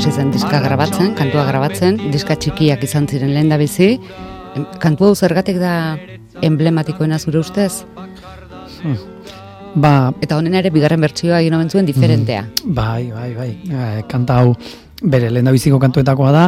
[0.00, 3.98] Hasi zen diska grabatzen, kantua grabatzen, diska txikiak izan ziren lehen da bizi.
[4.80, 5.98] Kantu hau zergatik da
[6.40, 7.82] emblematikoena zure ustez?
[8.80, 8.96] Hmm.
[9.74, 9.92] Ba,
[10.24, 12.46] Eta honen ere bigarren bertsioa egin omen zuen diferentea.
[12.46, 12.72] Hmm.
[12.78, 13.50] Bai, bai, bai.
[13.68, 14.54] E, kanta hau
[15.02, 16.46] bere lehen da kantuetakoa da.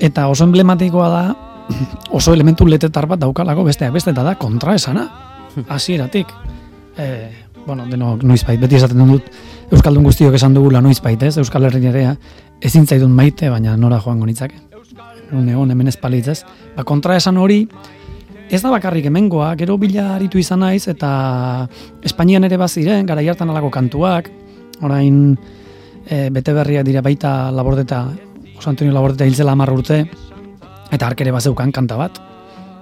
[0.00, 1.24] Eta oso emblematikoa da,
[2.18, 5.10] oso elementu letetar bat daukalako besteak beste eta da kontra esana.
[5.54, 5.66] Hmm.
[5.68, 6.32] Hasieratik.
[6.96, 7.28] E,
[7.66, 9.28] bueno, deno, noiz bait, beti esaten dut,
[9.72, 11.36] Euskaldun guztiok esan dugula noiz bait, ez?
[11.38, 11.80] Euskal Herri
[12.60, 14.60] ezin zaidun maite, baina nora joango nitzake.
[15.32, 15.98] Une hon hemen ez
[16.76, 17.68] Ba, kontra esan hori,
[18.50, 21.68] ez da bakarrik hemengoa, gero bila aritu izan naiz, eta
[22.02, 24.30] Espainian ere baziren, gara hartan alako kantuak,
[24.82, 25.36] orain
[26.06, 28.08] e, bete berriak dira baita labordeta,
[28.58, 30.04] Oso Antonio labordeta hiltzela amar urte,
[30.92, 32.20] eta ark ere bazeukan kanta bat,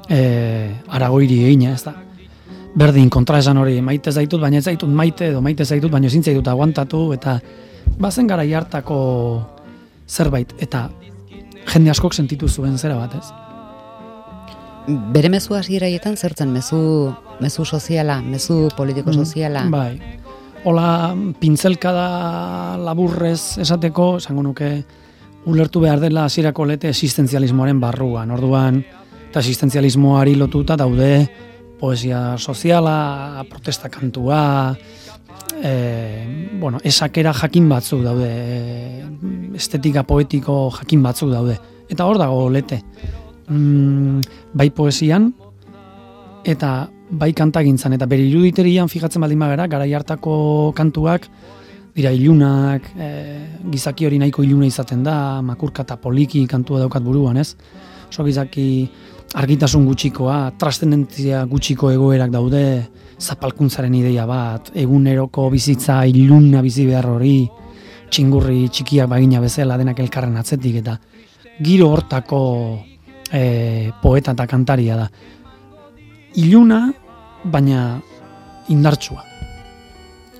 [0.08, 1.94] e, aragoiri egina, ez da.
[2.76, 6.24] Berdin kontra esan hori, maite zaitut, baina ez zaitut maite, edo maite zaitut, baina ezin
[6.24, 7.38] zaitut aguantatu, eta
[8.00, 8.98] bazen gara hartako
[10.12, 10.88] zerbait, eta
[11.72, 13.32] jende askok sentitu zuen zera bat, ez?
[15.14, 16.80] Bere mezu hasieraietan zertzen mezu
[17.40, 19.64] mezu soziala, mezu politiko Mm, soziala.
[19.70, 20.00] Bai.
[20.64, 24.84] Ola pintzelkada laburrez esateko, esango nuke
[25.46, 28.30] ulertu behar dela hasierako lete existentzialismoaren barruan.
[28.30, 28.84] Orduan,
[29.30, 31.28] eta existentzialismoari lotuta daude
[31.80, 34.76] poesia soziala, protesta kantua,
[35.62, 41.58] e, bueno, esakera jakin batzuk daude, e, estetika poetiko jakin batzuk daude.
[41.88, 42.80] Eta hor dago lete.
[43.48, 44.20] Mm,
[44.58, 45.30] bai poesian,
[46.44, 51.28] eta bai kantagintzan, eta bere iruditerian fijatzen baldin bagara, gara hartako kantuak,
[51.94, 53.08] dira ilunak, e,
[53.70, 57.54] gizaki hori nahiko iluna izaten da, makurka eta poliki kantua daukat buruan, ez?
[58.08, 58.88] Oso gizaki
[59.38, 62.64] argitasun gutxikoa, trastendentzia gutxiko egoerak daude,
[63.22, 67.48] zapalkuntzaren ideia bat, eguneroko bizitza iluna bizi behar hori,
[68.12, 70.98] txingurri txikiak bagina bezala denak elkarren atzetik, eta
[71.62, 72.40] giro hortako
[73.32, 75.08] e, poeta eta kantaria da.
[76.42, 76.86] Iluna,
[77.44, 78.00] baina
[78.68, 79.24] indartsua,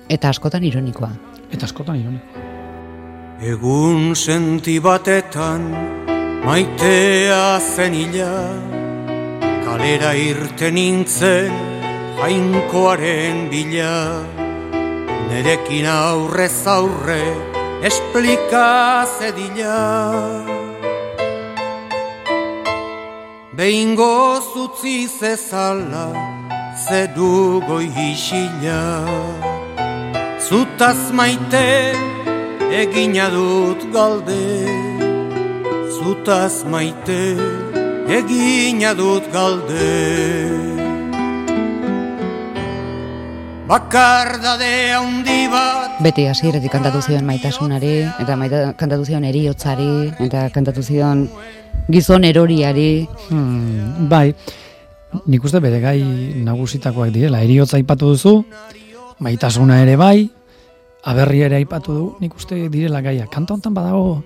[0.09, 1.09] Eta askotan ironikoa.
[1.51, 2.25] eta askotan ironiko.
[3.41, 5.63] Egun senti batetan
[6.45, 8.33] maitea zen ila
[9.65, 11.51] Kalera irten nintzen
[12.19, 14.25] jainkoaren bila
[15.29, 17.23] Nerekin aurrez aurre
[17.87, 19.79] esplika zedila
[23.53, 26.07] Behingo zutzi zezala
[26.85, 28.81] zedu goi isila.
[30.47, 31.93] Zutaz maite
[32.81, 34.49] egina dut galde.
[35.95, 37.21] Zutaz maite
[38.17, 40.72] egina dut galde
[43.73, 50.83] Bakardade handi bat Beti hasieratik kantatu zion maitasunari, eta maita, kantatu zion eriotzari, eta kantatu
[50.85, 51.23] zion
[51.89, 53.07] gizon eroriari.
[53.31, 54.29] Hmm, bai,
[55.25, 55.97] nik uste bere gai
[56.45, 57.41] nagusitakoak direla.
[57.41, 58.35] Eriotza aipatu duzu,
[59.25, 60.29] maitasuna ere bai,
[61.09, 63.25] aberri ere aipatu du, nik uste direla gaia.
[63.25, 64.19] Kanta hontan badago,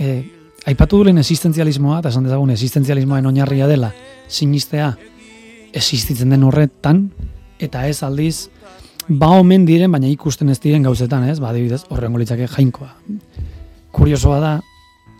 [0.00, 0.22] eh,
[0.64, 3.92] aipatu dulen existentzialismoa, eta esan dezagun existentzialismoaren oinarria dela,
[4.28, 4.94] sinistea
[5.76, 7.10] existitzen den horretan,
[7.60, 8.48] eta ez aldiz,
[9.08, 11.38] ba omen diren, baina ikusten ez diren gauzetan, ez?
[11.40, 12.90] Ba, adibidez, horrengo litzake jainkoa.
[13.92, 14.52] Kuriosoa da,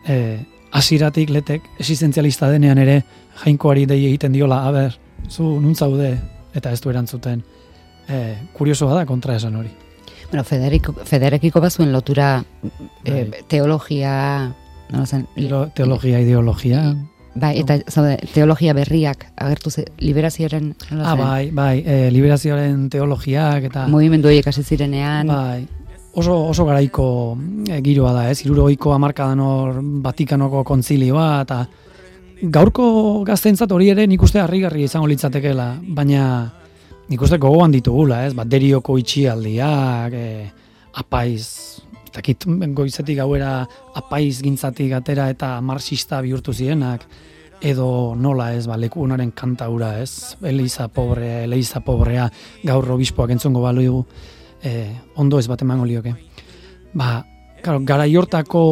[0.07, 0.38] eh,
[0.72, 3.03] hasiratik letek existentzialista denean ere
[3.44, 4.98] jainkoari dei egiten diola, a ber,
[5.29, 6.18] zu nuntzaude
[6.55, 7.42] eta ez du erantzuten.
[8.09, 9.70] Eh, kuriosoa da kontra esan hori.
[10.31, 12.44] Bueno, Federico, Federekiko bazuen lotura
[13.05, 13.44] eh, Bai.
[13.48, 14.55] teologia,
[14.90, 15.27] no zen,
[15.74, 16.83] Teologia, ideologia.
[17.40, 23.87] Bai, eta zaude, teologia berriak agertu ze, liberazioaren, Ah, bai, bai, eh, liberazioaren teologiak eta...
[23.88, 25.66] mugimendu horiek hasi zirenean, Bai,
[26.18, 27.37] oso, oso garaiko
[27.68, 28.42] e, giroa da, ez?
[28.44, 31.62] Irurogeiko hamarkadan hor Vatikanoko kontzilioa, eta
[32.55, 36.24] gaurko gaztentzat hori ere nik uste harrigarria izango litzatekeela, baina
[37.09, 38.35] nik uste gogoan ditugula, ez?
[38.37, 40.48] Bat derioko itxialdiak, e,
[40.98, 41.46] apaiz,
[42.09, 42.46] ez dakit
[42.77, 43.62] goizetik gauera
[43.98, 47.05] apaiz gintzatik atera eta marxista bihurtu zirenak,
[47.60, 50.36] edo nola ez, ba, leku honaren kantaura, ez?
[50.42, 52.28] Eliza pobrea, Eliza pobrea,
[52.64, 54.04] gaur obispoak entzongo balu
[54.62, 56.14] eh, ondo ez bat emango lioke.
[56.94, 57.24] Ba,
[57.62, 58.62] claro, garai hortako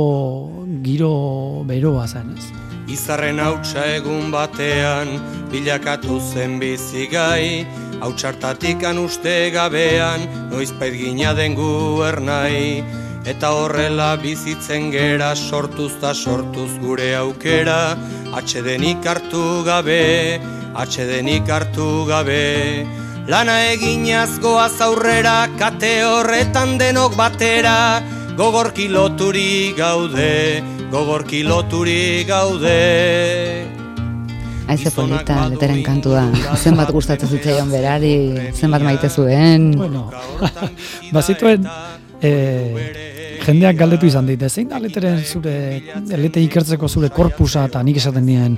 [0.83, 2.51] giro beroa zen, ez?
[2.87, 5.17] Izarren hautsa egun batean
[5.51, 10.21] bilakatu zen bizigai Hautsartatik uste gabean
[10.51, 12.85] noizpait gina den gu ernai
[13.27, 17.97] Eta horrela bizitzen gera sortuz ta sortuz gure aukera.
[18.39, 20.39] Atxedenik hartu gabe,
[20.79, 22.87] atxedenik hartu gabe.
[23.27, 27.99] Lana eginaz goaz aurrera, kate horretan denok batera.
[28.39, 30.63] Gogorki loturi gaude,
[30.95, 32.79] gogorki loturi gaude.
[34.71, 36.29] Aize polita, leteren kantua.
[36.63, 38.15] Zenbat gustatzen zitzaion berari,
[38.55, 39.73] zenbat maite zuen.
[39.75, 40.13] Bueno,
[41.17, 41.67] bazituen
[42.23, 43.16] e,
[43.47, 45.55] jendeak galdetu izan dit, zein da leteren zure,
[46.19, 48.57] lete ikertzeko zure korpusa eta nik esaten dien,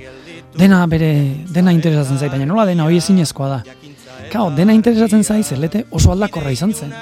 [0.57, 1.11] dena bere,
[1.53, 3.61] dena interesatzen zait, baina nola dena hori ezinezkoa da.
[4.33, 6.93] Kao, dena interesatzen zaiz, lete oso aldakorra izan zen.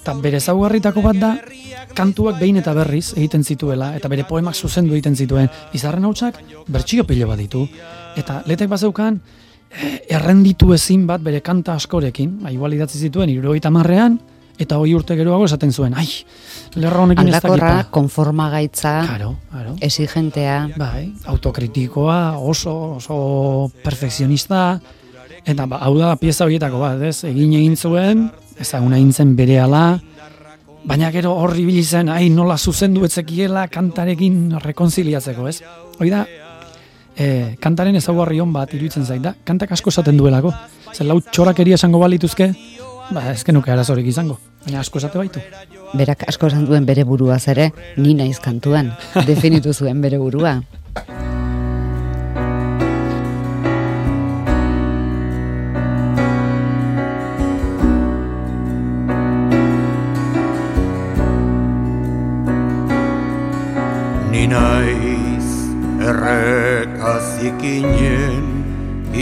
[0.00, 1.34] Eta bere zaugarritako bat da,
[1.96, 7.04] kantuak behin eta berriz egiten zituela, eta bere poemak zuzendu egiten zituen, izarren hautsak bertsio
[7.04, 7.66] pilo bat ditu.
[8.18, 9.20] Eta letek bazeukan,
[9.70, 14.18] eh, errenditu ezin bat bere kanta askorekin, ba, igual idatzi zituen, irurogeita marrean,
[14.60, 16.06] eta hoi urte geroago esaten zuen, ai,
[16.76, 17.90] lerra honekin ez Aldakorra, dakipa.
[17.96, 19.76] konformagaitza, Claro, claro.
[19.80, 24.80] exigentea, Bai, autokritikoa, oso, oso perfekzionista,
[25.44, 27.24] eta ba, hau da pieza horietako bat, ez?
[27.24, 28.28] Egin egin zuen,
[28.60, 29.58] ezaguna egin zen bere
[30.84, 35.62] baina gero horri ibili zen, ai, nola zuzendu etzekiela kantarekin rekonziliatzeko, ez?
[36.00, 36.24] Hoi da,
[37.16, 40.52] e, kantaren ezaugarri hon bat iruditzen zait da, kantak asko esaten duelako.
[40.94, 42.50] Zer lau txorakeria esango balituzke,
[43.12, 45.40] ba, ezken nuke arazorik izango, baina asko esate baitu.
[45.94, 48.92] berak asko esan duen bere buruaz ere, ni naiz kantuan,
[49.26, 50.62] definitu zuen bere burua.
[64.30, 65.44] Ni naiz
[66.06, 68.44] errekazikinen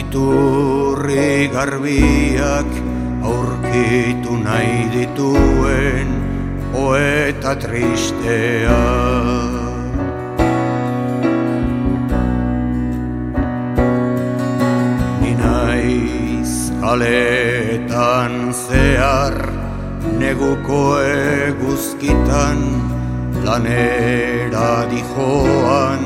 [0.02, 6.08] iturri garbiak aurkitu nahi dituen
[6.72, 8.82] poeta tristea.
[15.20, 19.36] Ni naiz kaletan zehar
[20.20, 22.58] neguko eguzkitan
[23.44, 26.02] lanera dijoan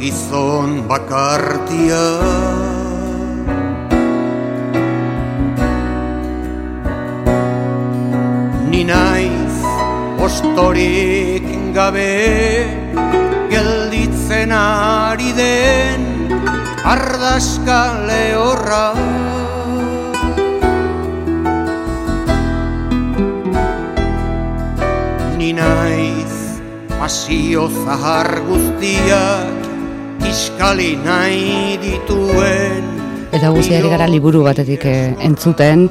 [0.00, 2.04] gizon bakartia.
[8.78, 9.58] Ni naiz
[10.22, 11.42] ostorik
[11.74, 12.62] gabe
[13.50, 16.30] gelditzen ari den
[16.86, 18.94] ardaska lehorra.
[25.42, 26.62] Ni naiz
[26.94, 32.84] pasio zahar guztiak iskali nahi dituen
[33.34, 35.88] Eta guztiari gara liburu batetik eh, entzuten,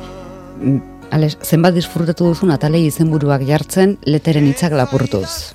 [1.12, 5.54] Ales, zenbat disfrutatu duzun atalei izenburuak jartzen leteren hitzak lapurtuz.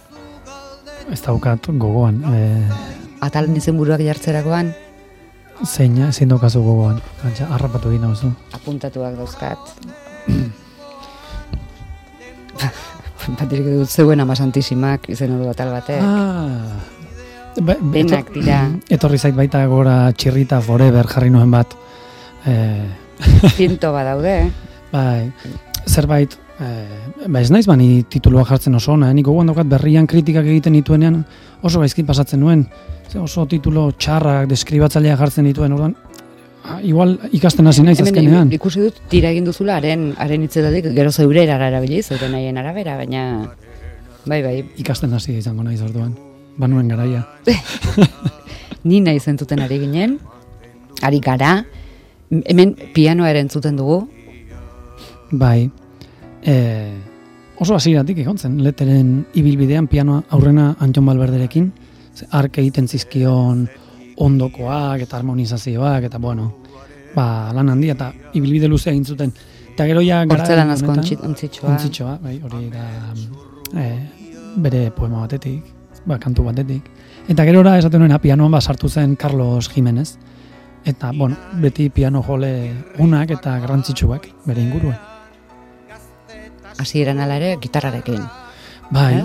[1.12, 2.62] Ez daukat gogoan, e,
[3.22, 4.72] Atalen izenburuak jartzerakoan,
[5.68, 8.32] zein, zein daukazu gogoan, Antxa, harrapatu egin nauzu.
[8.56, 9.58] apuntatuak dauzkat.
[13.38, 16.00] Batirik dut zeuen ama santisimak izen du atal batek.
[16.02, 16.80] Ah,
[17.62, 18.58] Ba- etor- dira.
[18.96, 21.76] Etorri zait baita gora txirrita forever jarri nuen bat.
[22.46, 22.56] E,
[23.54, 24.50] Ziento badaude,
[24.92, 25.32] bai,
[25.86, 29.16] zerbait, e, ba ez naiz bani titulua jartzen oso ona, eh?
[29.16, 31.22] nik gogoan daukat berrian kritikak egiten dituenean
[31.62, 32.66] oso gaizki pasatzen nuen.
[33.10, 35.96] Ze oso titulo txarrak, deskribatzailea jartzen dituen, orduan,
[36.64, 38.52] ah, igual ikasten hasi naiz azkenean.
[38.52, 42.96] ikusi dut tira egin duzula haren haren hitzetatik gero zeure erara erabili zeure nahien arabera,
[42.96, 43.24] baina
[44.26, 46.14] bai bai, Ikasten hasi izango naiz orduan.
[46.56, 47.24] Banuen garaia.
[48.84, 50.18] ni nahi zentzuten ari ginen,
[51.02, 51.64] ari gara,
[52.30, 54.02] hemen pianoa ere entzuten dugu,
[55.32, 55.70] Bai.
[56.44, 56.54] E,
[57.56, 61.70] oso hasieratik egon zen, leteren ibilbidean pianoa aurrena Anton Balberderekin,
[62.36, 63.66] ark egiten zizkion
[64.22, 66.50] ondokoak eta harmonizazioak eta bueno,
[67.14, 69.32] ba, lan handia eta ibilbide luzea egin zuten.
[69.72, 71.70] Eta gero ja gara portzelan asko ontzitxoa.
[71.70, 72.84] ontzitxoa, bai, hori da
[73.80, 73.86] e,
[74.60, 75.72] bere poema batetik,
[76.04, 76.90] ba, kantu batetik.
[77.32, 80.18] Eta gerora esaten nuena pianoan ba, sartu zen Carlos Jimenez.
[80.84, 82.52] Eta, bueno, beti piano jole
[82.98, 85.11] unak eta garrantzitsuak bere inguruan.
[86.78, 88.22] Hasieran ala ere gitarrarekin.
[88.90, 89.22] Bai,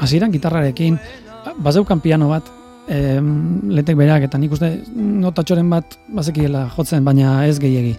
[0.00, 0.98] hasieran gitarrarekin,
[1.44, 2.44] ba- bazeukan piano bat,
[2.88, 7.96] em, letek berak, eta nik uste notatxoren bat bazekiela jotzen, baina ez gehiegi.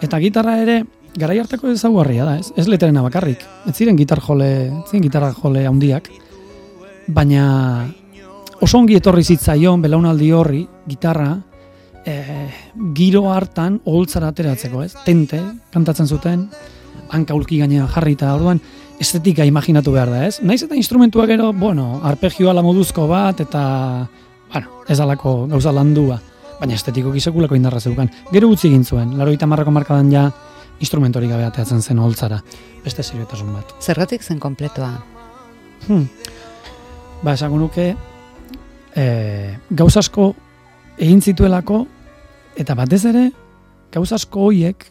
[0.00, 0.84] Eta gitarra ere,
[1.16, 2.52] garai hartako ezaugarria da, ez?
[2.56, 3.42] Ez leterena bakarrik.
[3.66, 6.08] Ez ziren gitar jole, ez ziren gitarra jole handiak,
[7.08, 7.92] baina
[8.60, 11.32] oso ongi etorri zitzaion belaunaldi horri gitarra
[12.06, 12.14] e,
[12.94, 14.94] giro hartan oholtzara ateratzeko, ez?
[15.04, 15.40] Tente
[15.72, 16.48] kantatzen zuten,
[17.10, 18.60] hanka ulki gainean jarrita, orduan
[19.00, 20.40] estetika imaginatu behar da, ez?
[20.44, 23.62] Naiz eta instrumentua gero, bueno, arpegioa la moduzko bat eta
[24.52, 26.20] bueno, ez alako gauza landua,
[26.60, 28.10] baina estetiko gisekulako indarra zeukan.
[28.32, 30.30] Gero utzi egin zuen, laro marrako markadan ja
[30.80, 32.40] instrumentorik gabe ateatzen zen holtzara.
[32.84, 33.74] Beste seriotasun bat.
[33.80, 34.92] Zergatik zen kompletoa.
[35.86, 36.08] Hmm.
[37.22, 37.94] Ba, esango nuke,
[38.96, 39.04] e,
[39.70, 40.34] gauzasko
[40.98, 41.86] egin zituelako,
[42.56, 43.30] eta batez ere,
[43.92, 44.86] gauzasko hoiek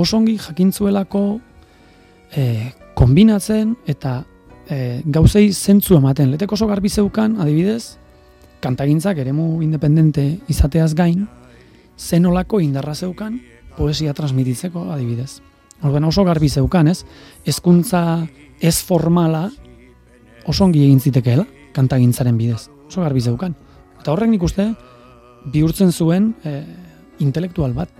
[0.00, 1.22] osongi jakintzuelako
[2.32, 4.20] e, kombinatzen eta
[4.68, 6.30] e, gauzei zentzu ematen.
[6.32, 7.96] Letek oso garbi zeukan, adibidez,
[8.60, 11.26] kantagintzak eremu independente izateaz gain,
[11.98, 13.40] zenolako indarra zeukan
[13.76, 15.40] poesia transmititzeko adibidez.
[15.82, 17.04] Orduan oso garbi zeukan, ez?
[17.46, 18.26] Hezkuntza
[18.60, 19.48] ez formala
[20.44, 22.68] oso ongi egin zitekeela kantagintzaren bidez.
[22.88, 23.54] Oso garbi zeukan.
[24.00, 24.66] Eta horrek nik uste
[25.52, 26.60] bihurtzen zuen e,
[27.24, 27.92] intelektual bat.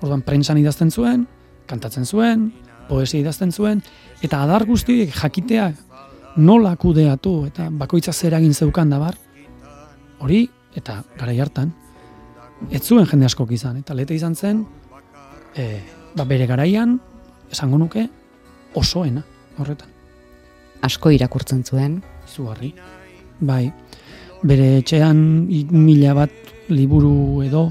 [0.00, 1.26] Orduan, prentsan idazten zuen,
[1.68, 2.48] kantatzen zuen,
[2.88, 3.82] poesia idazten zuen,
[4.24, 5.72] eta adar guztiek jakitea
[6.38, 9.18] nola kudeatu eta bakoitza zer egin zeukan da bar,
[10.18, 10.46] hori,
[10.76, 11.72] eta gara hartan,
[12.70, 14.64] ez zuen jende askok izan, eta lete izan zen,
[15.56, 15.80] e,
[16.16, 16.98] ba bere garaian,
[17.50, 18.08] esango nuke,
[18.74, 19.22] osoena
[19.58, 19.88] horretan.
[20.82, 21.98] Asko irakurtzen zuen.
[22.28, 22.72] Izugarri.
[23.40, 23.70] Bai,
[24.46, 26.34] bere etxean mila bat
[26.68, 27.68] liburu edo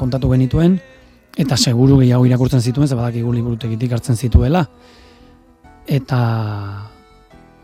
[0.00, 0.78] kontatu genituen,
[1.36, 4.64] eta seguru gehiago irakurtzen zituen, ze badakigu liburutegitik hartzen zituela.
[5.86, 6.20] Eta,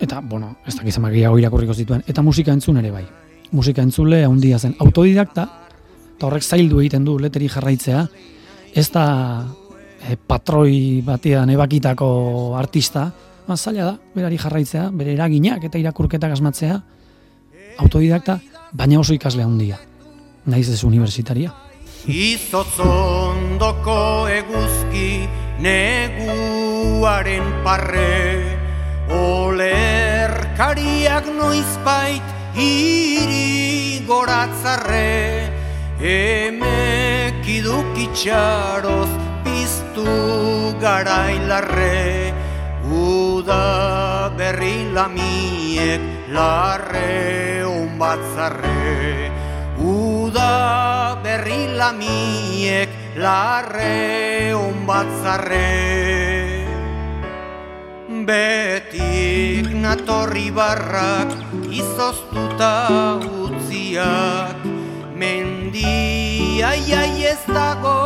[0.00, 3.06] eta, bueno, ez dakiz gehiago irakurriko zituen, eta musika entzun ere bai.
[3.52, 4.74] Musika entzule handia zen.
[4.78, 5.46] Autodidakta,
[6.16, 8.06] eta horrek zaildu egiten du leteri jarraitzea,
[8.74, 9.06] ez da
[10.08, 13.10] e, patroi batean ebakitako artista,
[13.46, 16.80] ba, zaila da, berari jarraitzea, bere eraginak eta irakurketak asmatzea,
[17.78, 18.40] autodidakta,
[18.72, 19.80] baina oso ikasle handia.
[20.46, 21.52] Naiz ez universitaria.
[23.30, 25.28] Izotzondoko eguzki
[25.62, 28.58] neguaren parre.
[29.10, 32.22] Olerkariak noizbait
[32.56, 35.50] hiri goratzarre.
[36.02, 39.10] Emek idukitxaroz
[39.44, 40.06] piztu
[40.80, 42.34] garailarre.
[42.90, 46.00] Uda berri lamiek
[46.34, 49.30] larre onbatzarre.
[49.78, 50.19] Uda
[51.22, 55.68] berri lamiek larre onbatzarre
[58.30, 61.32] Betik natorri barrak
[61.72, 64.60] izoztuta utziak.
[65.18, 67.96] Mendia iai ez dago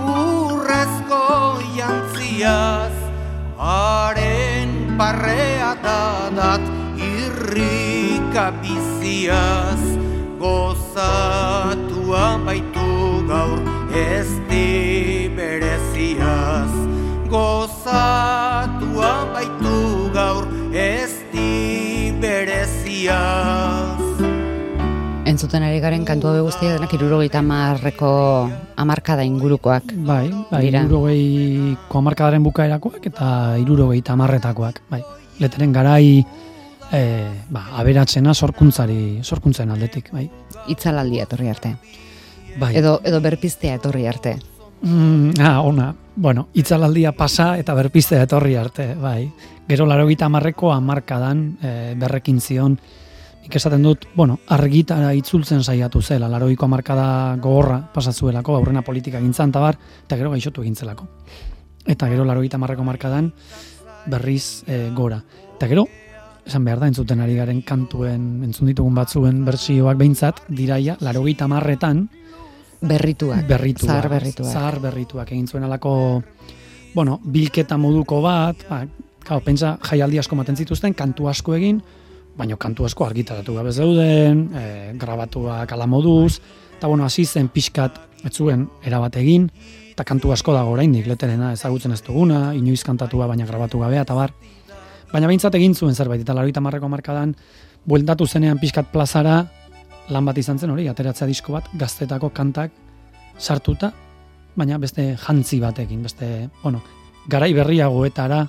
[0.00, 2.94] urrezko jantziaz.
[3.60, 6.64] Haren parrea dadat
[6.96, 10.05] irrika biziaz
[10.46, 12.86] gozatua baitu
[13.26, 13.58] gaur
[13.90, 16.74] ez di bereziaz
[17.32, 19.78] gozatua baitu
[20.14, 21.50] gaur ez di
[22.22, 24.04] bereziaz
[25.26, 28.46] Entzuten ari garen kantu hau guztia denak irurogeita amarreko
[28.78, 29.90] amarkada ingurukoak.
[30.06, 33.28] Bai, bai irurogeiko amarkadaren bukaerakoak eta
[33.58, 34.78] irurogeita amarretakoak.
[34.86, 35.02] Bai,
[35.42, 36.22] leteren garai
[36.92, 40.26] e, ba, aberatzena sorkuntzari, sorkuntzen aldetik, bai.
[40.72, 41.74] Itzalaldia etorri arte.
[42.58, 42.74] Bai.
[42.78, 44.36] Edo, edo berpiztea etorri arte.
[44.82, 45.94] Mm, ah, ona.
[46.16, 49.30] Bueno, itzalaldia pasa eta berpiztea etorri arte, bai.
[49.68, 52.78] Gero laro gita amarreko amarkadan e, berrekin zion,
[53.42, 59.20] nik esaten dut, bueno, argitara itzultzen saiatu zela, laro giko amarkada gogorra pasatzuelako, aurrena politika
[59.20, 61.08] gintzan tabar, eta gero gaixotu egintzelako.
[61.86, 63.32] Eta gero laro gita amarreko markadan
[64.06, 65.20] berriz e, gora.
[65.56, 65.86] Eta gero,
[66.46, 72.08] esan behar da, entzuten ari garen kantuen, entzun ditugun batzuen bertsioak behintzat, diraia, laro marretan,
[72.80, 74.52] berrituak, berrituak, zahar berrituak.
[74.52, 76.22] Zahar berrituak, egin zuen alako,
[76.94, 78.84] bueno, bilketa moduko bat, ba,
[79.26, 81.80] kao, pentsa jaialdi asko maten zituzten, kantu asko egin,
[82.36, 86.38] baina kantu asko argitaratu gabe zeuden, e, grabatuak ala moduz,
[86.76, 89.48] eta bueno, hasi zen pixkat, ez zuen, erabat egin,
[89.90, 94.14] eta kantu asko dago oraindik leterena ezagutzen ez duguna, inoiz kantatua baina grabatu gabea, eta
[94.14, 94.34] bar,
[95.16, 97.30] Baina behintzat egin zuen zerbait, eta laroita marreko markadan,
[97.88, 99.38] bueltatu zenean pixkat plazara,
[100.12, 102.74] lan bat izan zen hori, ateratzea disko bat, gaztetako kantak
[103.40, 103.94] sartuta,
[104.60, 106.28] baina beste jantzi batekin, beste,
[106.60, 106.82] bueno,
[107.32, 108.42] garai berriagoetara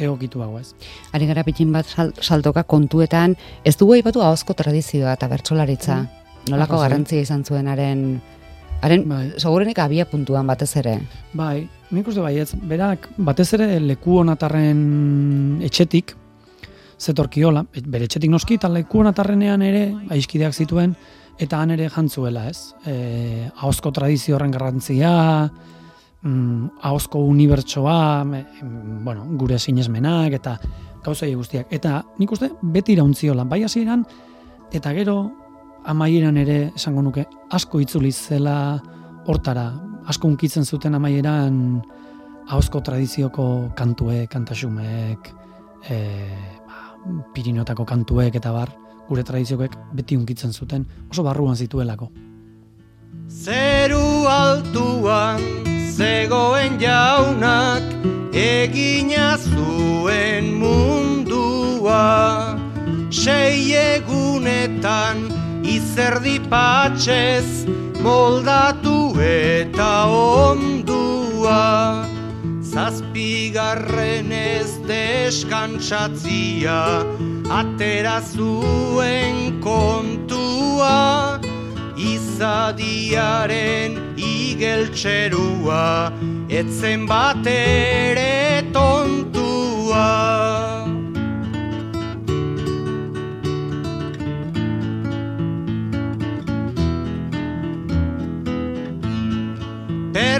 [0.00, 0.72] egokitu hau ez.
[1.14, 1.86] Ari gara pitin bat
[2.18, 6.00] saltoka kontuetan, ez dugu aipatu ahozko tradizioa eta bertsolaritza.
[6.02, 6.50] Mm.
[6.50, 8.04] Nolako garantzia izan zuenaren
[8.80, 9.32] Haren, bai.
[9.36, 10.94] segurenik abia puntuan batez ere.
[11.36, 16.14] Bai, nik uste bai, ez, berak, batez ere leku honatarren etxetik,
[17.00, 19.82] zetorkiola, bere etxetik noski, eta leku honatarrenean ere,
[20.16, 20.94] aizkideak zituen,
[21.40, 22.72] eta han ere jantzuela, ez?
[22.88, 25.12] E, ahozko tradizio horren garrantzia,
[26.22, 28.00] mm, ahozko unibertsoa,
[29.04, 30.56] bueno, gure sinesmenak, eta
[31.04, 31.68] gauzai guztiak.
[31.72, 34.06] Eta nik uste, beti irauntziola, bai hasieran
[34.72, 35.18] eta gero
[35.84, 38.80] amaieran ere esango nuke asko itzuli zela
[39.26, 39.70] hortara,
[40.06, 41.80] asko unkitzen zuten amaieran
[42.50, 45.30] ahozko tradizioko kantue, kantasumek,
[45.88, 45.96] e,
[46.66, 46.80] ba,
[47.34, 48.72] pirinotako kantuek eta bar,
[49.08, 52.10] gure tradizioek beti unkitzen zuten, oso barruan zituelako.
[53.30, 55.42] Zeru altuan
[55.94, 57.82] zegoen jaunak
[58.34, 62.00] egina zuen mundua
[63.10, 67.66] sei egunetan izerdi patxez
[68.02, 72.04] moldatu eta ondua
[72.62, 76.80] zazpigarren ez deskantsatzia
[77.60, 81.40] atera zuen kontua
[81.96, 84.10] izadiaren
[84.60, 86.12] Miguel Txerua,
[86.52, 90.89] etzen bat ere tontua.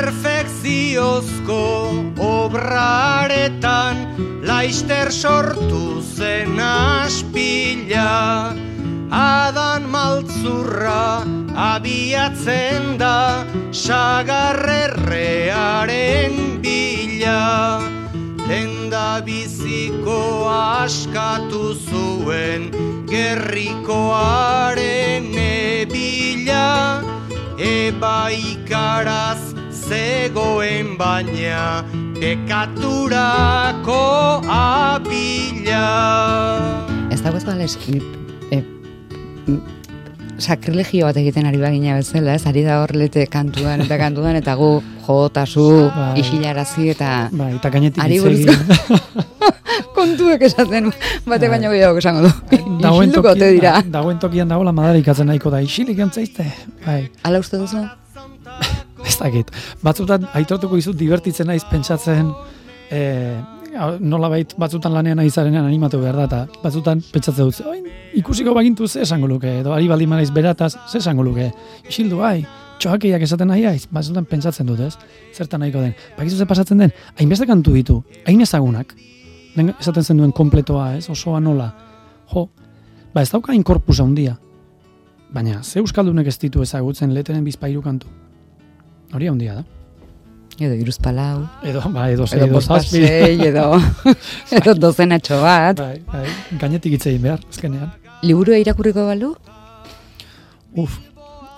[0.01, 1.93] Perfekziozko
[2.25, 4.01] obraretan
[4.49, 8.57] Laister sortu zen aspila
[9.13, 11.21] Adan maltzurra
[11.53, 13.45] abiatzen da
[13.77, 17.85] Sagarrerrearen bila.
[18.49, 22.73] Lenda biziko askatu zuen
[23.05, 27.05] Gerrikoaren ebila.
[27.61, 29.60] Eba ikaraz
[29.91, 31.83] zegoen baina
[32.21, 33.99] Bekaturako
[34.47, 35.87] abila
[37.11, 37.75] Ez dago ez bales,
[38.55, 38.61] e,
[40.41, 44.55] sakrilegio bat egiten ari bagina bezala, ez ari da hor lete kantuan eta kantuan, eta
[44.57, 44.71] gu
[45.09, 46.21] jotasu Bai.
[46.23, 48.55] isilarazi eta Bai, eta gainetik ari buruzko
[49.99, 50.93] kontuek esaten
[51.27, 51.57] bate Bai.
[51.57, 52.31] baino gehiago esango du.
[52.85, 53.73] Dagoen Isilduko tokian- dira.
[53.99, 56.47] Dagoen tokian dagoela madarikatzen nahiko da, isilik entzaizte.
[56.87, 57.83] Bai, Hala uste duzu?
[59.11, 59.51] Ez dakit.
[59.83, 62.31] Batzutan, aitortuko izut, divertitzen naiz pentsatzen,
[62.91, 63.01] e,
[64.01, 67.87] nola bait, batzutan lanean aizarenean animatu behar da, eta batzutan pentsatzen dut, oin,
[68.19, 71.51] ikusiko bagintu ze esango luke, edo ari baldin manaiz berataz, ze esango luke,
[71.89, 72.41] isildu bai,
[72.81, 74.97] txoakeiak esaten nahi aiz, batzutan pentsatzen dut, ez?
[75.37, 75.95] Zertan nahiko den.
[76.19, 78.95] Bakizu ze pasatzen den, hainbeste kantu ditu, hain ezagunak,
[79.57, 81.09] lehen esaten zen duen kompletoa, ez?
[81.13, 81.71] Osoa nola.
[82.33, 82.49] Jo,
[83.15, 84.39] ba ez dauka inkorpus handia.
[85.31, 88.09] Baina, ze euskaldunek ez ditu ezagutzen leteren bizpairu kantu.
[89.15, 89.65] Hori handia da.
[90.61, 93.01] Edo iruzpalau, Edo, ba, edo, edo edo zazpi.
[93.49, 93.79] edo,
[94.59, 95.79] edo dozenatxo bat.
[95.81, 96.27] Bai, bai,
[96.61, 97.95] gainetik hitz egin behar, azkenean.
[98.23, 99.31] Liburua irakurriko balu?
[100.77, 100.99] Uf,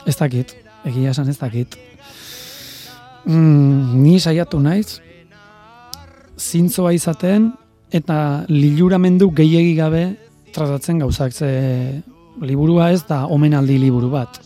[0.07, 0.55] ez dakit,
[0.87, 1.75] egia esan ez dakit.
[3.27, 5.01] Mm, ni saiatu naiz,
[6.39, 7.51] zintzoa izaten,
[7.91, 10.05] eta liluramendu gehiegi gabe
[10.55, 11.51] tratatzen gauzak, ze
[12.41, 14.39] liburua ez da omenaldi liburu bat.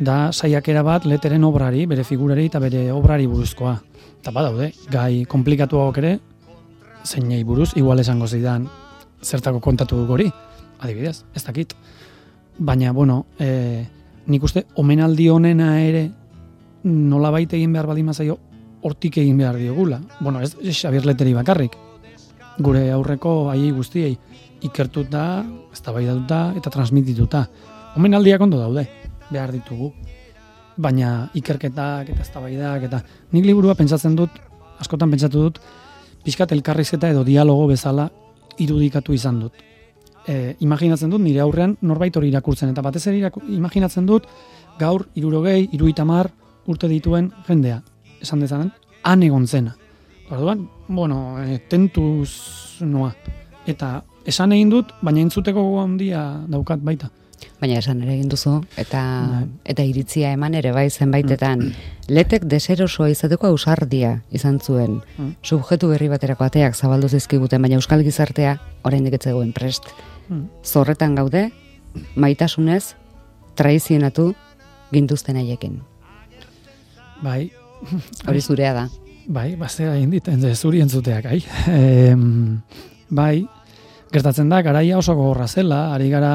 [0.00, 3.74] Da saiakera bat leteren obrari, bere figurari eta bere obrari buruzkoa.
[4.20, 6.18] Eta badaude, gai komplikatuagoak ere,
[7.04, 8.68] zeinei buruz, igual esango zidan
[9.22, 10.30] zertako kontatu hori,
[10.80, 11.74] adibidez, ez dakit.
[12.58, 13.84] Baina, bueno, e,
[14.26, 16.10] nik uste omenaldi honena ere
[16.84, 18.38] nola baita egin behar baldin mazaio
[18.82, 20.00] hortik egin behar diogula.
[20.20, 21.76] Bueno, ez, ez Xabier Leteri bakarrik.
[22.60, 24.16] Gure aurreko haiei guztiei
[24.64, 27.46] ikertuta, eztabaidatuta eta transmitituta.
[27.96, 28.86] Omenaldiak ondo daude,
[29.30, 29.92] behar ditugu.
[30.80, 33.02] Baina ikerketak eta eztabaidak eta
[33.32, 34.30] nik liburua pentsatzen dut,
[34.80, 35.60] askotan pentsatu dut,
[36.24, 38.08] pixkat elkarrizketa edo dialogo bezala
[38.58, 39.52] irudikatu izan dut.
[40.28, 44.26] E, imaginatzen dut nire aurrean norbait hori irakurtzen eta batez ere imaginatzen dut
[44.80, 46.30] gaur irurogei, iruitamar
[46.66, 47.80] urte dituen jendea.
[48.20, 48.70] Esan dezanen,
[49.02, 49.76] han egon zena.
[50.30, 53.14] Orduan, bueno, e, tentuz noa.
[53.66, 57.10] Eta esan egin dut, baina entzuteko handia daukat baita.
[57.60, 59.44] Baina esan ere egin duzu, eta, Bai.
[59.74, 61.66] eta iritzia eman ere bai zenbaitetan.
[62.08, 65.00] Letek deserosoa izateko ausardia izan zuen.
[65.18, 65.34] Mm.
[65.42, 69.92] Subjetu berri baterako ateak zabaldu zizkiguten, baina euskal gizartea oraindik ez zegoen prest.
[70.28, 70.48] Mm.
[70.64, 71.50] Zorretan gaude,
[72.16, 72.94] maitasunez,
[73.56, 74.32] traizionatu
[74.92, 75.80] gintuzten haiekin.
[77.22, 77.50] Bai,
[78.28, 78.88] Hori zurea da.
[79.30, 81.40] Bai, bazera egin dit, enze, zuri entzuteak, ai.
[81.70, 82.60] Em,
[83.08, 83.44] bai,
[84.12, 86.32] gertatzen da, garaia oso gogorra zela, ari gara,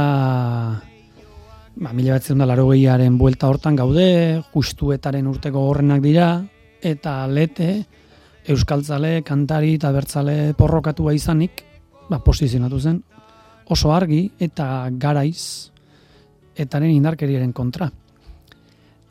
[1.75, 6.45] ba, mila bat da laro buelta hortan gaude, justuetaren urteko gorrenak dira,
[6.81, 7.85] eta lete,
[8.47, 11.63] euskaltzale, kantari eta bertzale porrokatua izanik,
[12.09, 13.03] ba, posizionatu zen,
[13.67, 15.71] oso argi eta garaiz,
[16.55, 17.91] etaren indarkeriaren kontra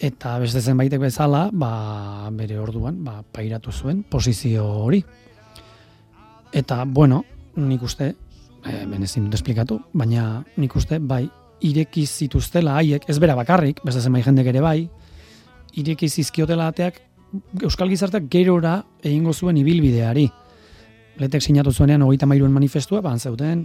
[0.05, 5.01] eta beste zenbaitek bezala, ba, bere orduan, ba, pairatu zuen posizio hori.
[6.53, 7.23] Eta, bueno,
[7.57, 8.11] nik uste,
[8.65, 11.25] e, benezin dut esplikatu, baina nik uste, bai,
[11.61, 14.79] ireki zituztela haiek, ez bera bakarrik, beste zenbait jendek ere bai,
[15.75, 17.01] ireki zizkiotela ateak,
[17.63, 20.29] Euskal Gizarteak gerora egingo zuen ibilbideari.
[21.19, 23.65] Letek sinatu zuenean hogeita mairuen manifestua, ban zeuten,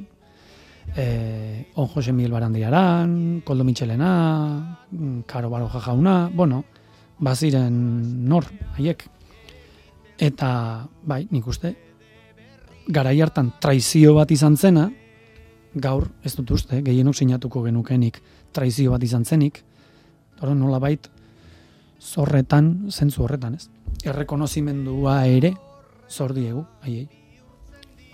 [0.96, 6.64] eh, on Jose Miguel Barandiaran, Koldo Michelena, mm, Karo Baroja jauna, bueno,
[7.20, 8.46] baziren nor,
[8.78, 9.06] haiek.
[10.18, 11.76] Eta, bai, nik uste,
[12.88, 14.90] garai hartan traizio bat izan zena,
[15.76, 18.22] gaur, ez dut uste, gehienok sinatuko genukenik
[18.54, 19.64] traizio bat izan zenik,
[20.40, 21.10] Oro nola bait,
[22.00, 23.68] zorretan, zentzu horretan, ez?
[24.08, 25.52] Errekonozimendua ere,
[26.08, 27.10] zor diegu, haiei.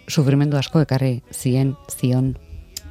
[0.10, 2.34] Sufrimendu asko ekarri zien, zion,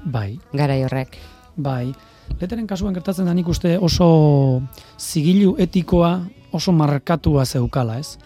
[0.04, 1.16] Bai, garai horrek.
[1.56, 1.94] Bai,
[2.40, 4.60] leteren kasuan gertatzen da nik uste oso
[5.00, 6.18] zigilu etikoa
[6.52, 8.18] oso markatua zeukala, ez?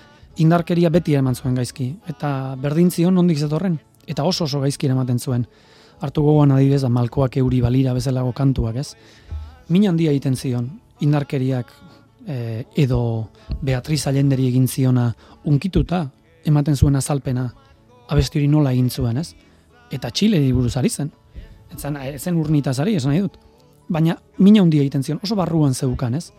[0.42, 5.18] Indarkeria beti eman zuen gaizki, eta berdin zion nondik zetorren, eta oso oso gaizki ematen
[5.18, 5.46] zuen.
[6.00, 8.94] Hartu gogoan adibidez, da malkoak euri balira bezalago kantuak, ez?
[9.68, 10.68] Min handia egiten zion,
[11.00, 11.72] indarkeriak
[12.26, 13.00] eh, edo
[13.62, 15.10] Beatriz Allenderi egin ziona
[15.44, 16.04] unkituta,
[16.46, 17.48] ematen zuen azalpena,
[18.08, 19.32] abesti hori nola egin zuen, ez?
[19.90, 21.10] Eta Txile buruz ari zen.
[21.72, 23.38] Etzen, ezen urnitaz ari, esan nahi dut.
[23.88, 26.30] Baina mina handia egiten zion, oso barruan zeukan, ez?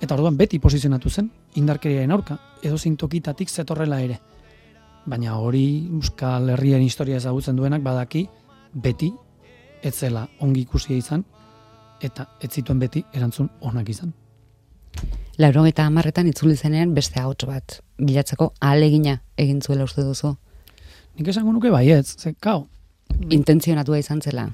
[0.00, 4.18] Eta orduan beti posizionatu zen, indarkeriaren aurka, edo zintokitatik zetorrela ere.
[5.06, 8.26] Baina hori Euskal Herriaren historia ezagutzen duenak badaki,
[8.82, 9.12] beti,
[9.82, 11.24] ez zela ongi ikusia izan,
[12.02, 14.12] eta ez zituen beti erantzun onak izan.
[15.38, 20.36] Lauro eta amarretan itzuli zenean beste ahots bat bilatzeko ahalegina egin zuela uste duzu.
[21.16, 22.66] Nik esango nuke baietz, ze, kau,
[23.30, 24.48] Intentzionatua izan zela.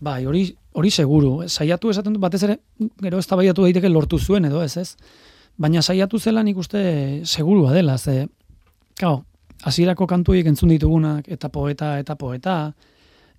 [0.00, 0.44] Bai, hori
[0.76, 1.30] hori seguru.
[1.48, 2.58] Saiatu esaten dut batez ere,
[3.02, 4.96] gero ez baiatu daiteke lortu zuen edo ez, ez?
[5.56, 6.82] Baina saiatu zela nik uste
[7.24, 8.26] segurua dela, ze,
[9.00, 9.24] kau,
[9.64, 12.74] hasierako kantuik entzun ditugunak, eta poeta, eta poeta,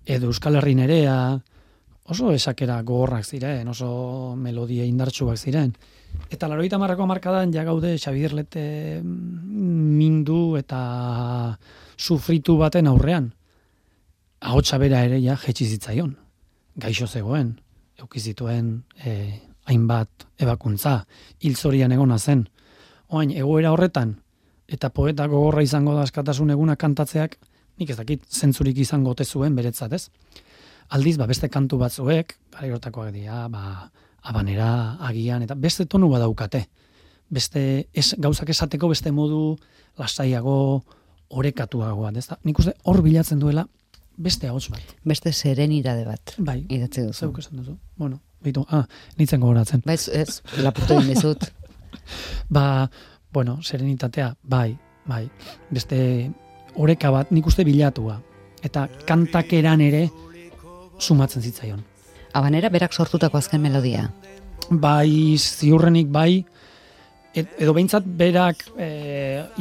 [0.08, 1.38] edo Euskal Herri nerea,
[2.08, 5.74] oso esakera gogorrak ziren, oso melodia indartsuak ziren.
[6.32, 11.58] Eta laroita marrako markadan ja gaude Xabier Lete mindu eta
[11.98, 13.34] sufritu baten aurrean.
[14.40, 16.14] Ahotsa bera ere ja jetxi zitzaion.
[16.78, 17.58] Gaixo zegoen,
[18.00, 21.02] euki zituen eh, hainbat ebakuntza,
[21.42, 22.46] hilzorian egona zen.
[23.08, 24.14] Oain, egoera horretan,
[24.68, 27.36] eta poeta gogorra izango da askatasun eguna kantatzeak,
[27.78, 30.08] nik ez dakit zentzurik izango ote zuen beretzat, ez?
[30.90, 33.90] Aldiz, ba, beste kantu batzuek, gara hortakoak dira, ba,
[34.28, 36.64] abanera, agian, eta beste tonu badaukate.
[37.28, 39.58] Beste, ez, gauzak esateko beste modu
[39.98, 40.84] lasaiago,
[41.28, 42.38] orekatuagoa, ez da?
[42.48, 43.66] Nik uste hor bilatzen duela
[44.18, 44.96] beste ahots bat.
[45.06, 46.34] Beste serenidade bat.
[46.38, 47.26] Bai, Idatzi duzu.
[47.26, 47.76] zeuk esan duzu.
[47.96, 48.84] Bueno, bitu, ah,
[49.18, 49.82] nintzen gogoratzen.
[49.86, 51.46] Bai, ez, lapurtu egin dizut.
[52.54, 52.88] Ba,
[53.32, 55.28] bueno, serenitatea, bai, bai.
[55.70, 55.98] Beste
[56.78, 58.18] oreka bat nik uste bilatua.
[58.64, 60.08] Eta kantakeran ere
[60.98, 61.82] sumatzen zitzaion.
[62.38, 64.08] Abanera berak sortutako azken melodia.
[64.68, 66.44] Bai, ziurrenik bai,
[67.34, 68.88] et, edo behintzat berak e,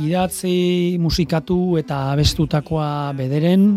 [0.03, 3.70] idatzi musikatu eta abestutakoa bederen,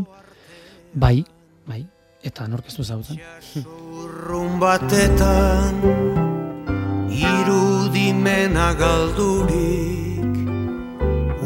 [0.94, 1.20] bai,
[1.68, 1.84] bai,
[2.26, 3.20] eta norkeztu zautzen.
[3.62, 5.82] Urrun batetan
[7.20, 10.09] irudimena galdurik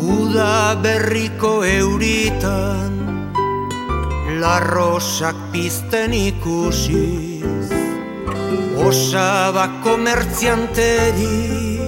[0.05, 2.93] Uda berriko euritan
[4.41, 7.73] Larrosak pizten ikusiz.
[8.85, 11.81] Osabako mertzianterik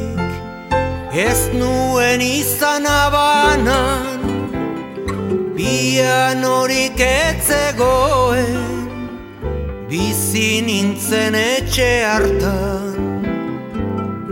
[1.13, 4.25] Ez nuen izan abanan
[5.59, 8.57] Pianorik etzegoen
[9.91, 13.06] Bizi nintzen etxe hartan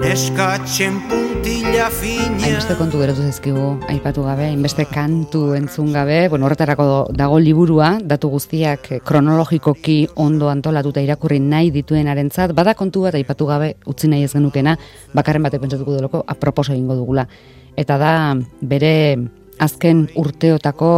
[0.04, 6.84] Neskatzen puntila fina Hainbeste kontu gerotu zaizkigu, aipatu gabe, hainbeste kantu entzun gabe, bueno, horretarako
[7.16, 9.96] dago liburua, datu guztiak kronologikoki
[10.26, 14.76] ondo antolatuta irakurri nahi dituenarentzat, bada kontu bat aipatu gabe utzi nahi ez genukena,
[15.16, 17.24] bakarren batek pentsatuko deloko, aproposo egingo dugula.
[17.72, 18.14] Eta da,
[18.60, 18.94] bere
[19.56, 20.94] azken urteotako,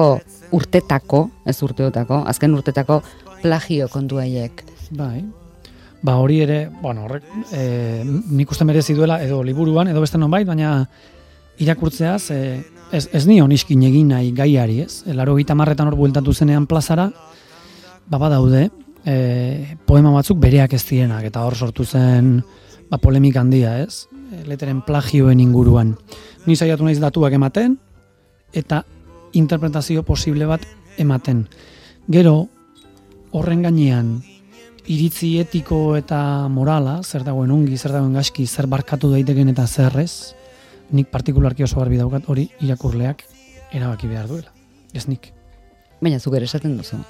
[0.51, 3.05] urtetako, ez urteotako, azken urtetako
[3.39, 4.67] plagio kontu haiek.
[4.91, 5.46] Bai.
[6.07, 10.47] Ba hori ere, bueno, horrek, e, nik uste merezi duela, edo liburuan, edo beste nonbait,
[10.47, 10.85] baina
[11.59, 12.41] irakurtzeaz, e,
[12.95, 15.01] ez, ez nion iskin egin nahi gaiari, ez?
[15.19, 17.09] Laro gita marretan hor bueltatu zenean plazara,
[18.07, 18.69] ba badaude,
[19.03, 19.17] e,
[19.89, 22.37] poema batzuk bereak ez direnak, eta hor sortu zen,
[22.87, 24.07] ba polemik handia, ez?
[24.47, 25.97] Leteren plagioen inguruan.
[26.47, 27.81] Ni saiatu naiz datuak ematen,
[28.55, 28.85] eta
[29.35, 30.71] interpretazio posible bat
[31.03, 31.49] ematen.
[32.07, 32.39] Gero,
[33.35, 34.21] horren gainean,
[34.87, 36.19] iritzi etiko eta
[36.53, 40.35] morala, zer dagoen ongi, zer dagoen gaski, zer barkatu daiteken eta zerrez,
[40.95, 43.25] nik partikularki oso garbi daukat hori irakurleak
[43.75, 44.53] erabaki behar duela.
[44.95, 45.33] Ez nik.
[46.01, 47.01] Baina zuk ere esaten duzu.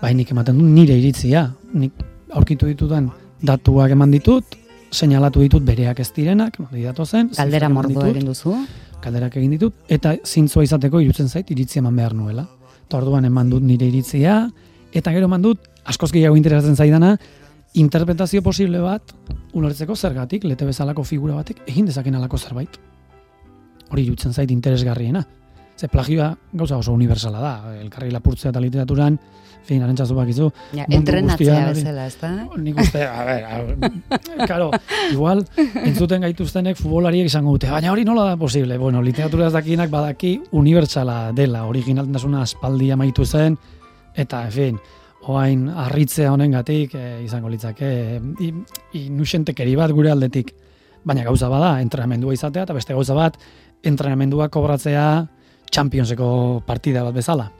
[0.00, 1.44] Bai, nik ematen du nire iritzia.
[1.74, 2.00] Nik
[2.32, 3.10] aurkitu ditudan
[3.42, 4.56] datuak eman ditut,
[4.92, 7.28] seinalatu ditut bereak ez direnak, nori datu zen.
[7.36, 8.56] Kaldera zifrak eman mordo ditut, egin duzu.
[9.02, 12.46] Kalderak egin ditut, eta zintzoa izateko irutzen zait iritzia eman behar nuela.
[12.86, 14.46] Eta orduan eman dut nire iritzia,
[14.94, 17.16] eta gero eman dut, askoz gehiago interesatzen zaidana,
[17.74, 19.14] interpretazio posible bat,
[19.56, 22.78] ulertzeko zergatik, lete bezalako figura batek, egin dezaken alako zerbait.
[23.90, 25.24] Hori irutzen zait interesgarriena.
[25.76, 29.16] Ze plagioa gauza oso universala da, elkarri lapurtzea eta literaturan,
[29.64, 30.50] fin, arantzazu bakizu.
[30.76, 32.30] Ja, entrenatzea bezala, ez da?
[32.60, 33.92] Nik uste, a ber, a ber,
[34.48, 34.70] claro,
[35.10, 35.44] igual,
[35.84, 38.78] entzuten gaituztenek futbolariek izango dute, baina hori nola da posible?
[38.78, 43.56] Bueno, literatura ez dakinak badaki unibertsala dela, originaltasuna aspaldi amaitu zen,
[44.14, 44.82] eta, en fin,
[45.30, 48.52] oain harritzea honengatik e, izango litzake, e,
[49.04, 50.54] inusentekeri bat gure aldetik.
[51.04, 53.36] baina gauza bada entrenamendua izatea, eta beste gauza bat
[53.82, 55.26] entrenamendua kobratzea
[55.72, 57.50] Championseko partida bat bezala.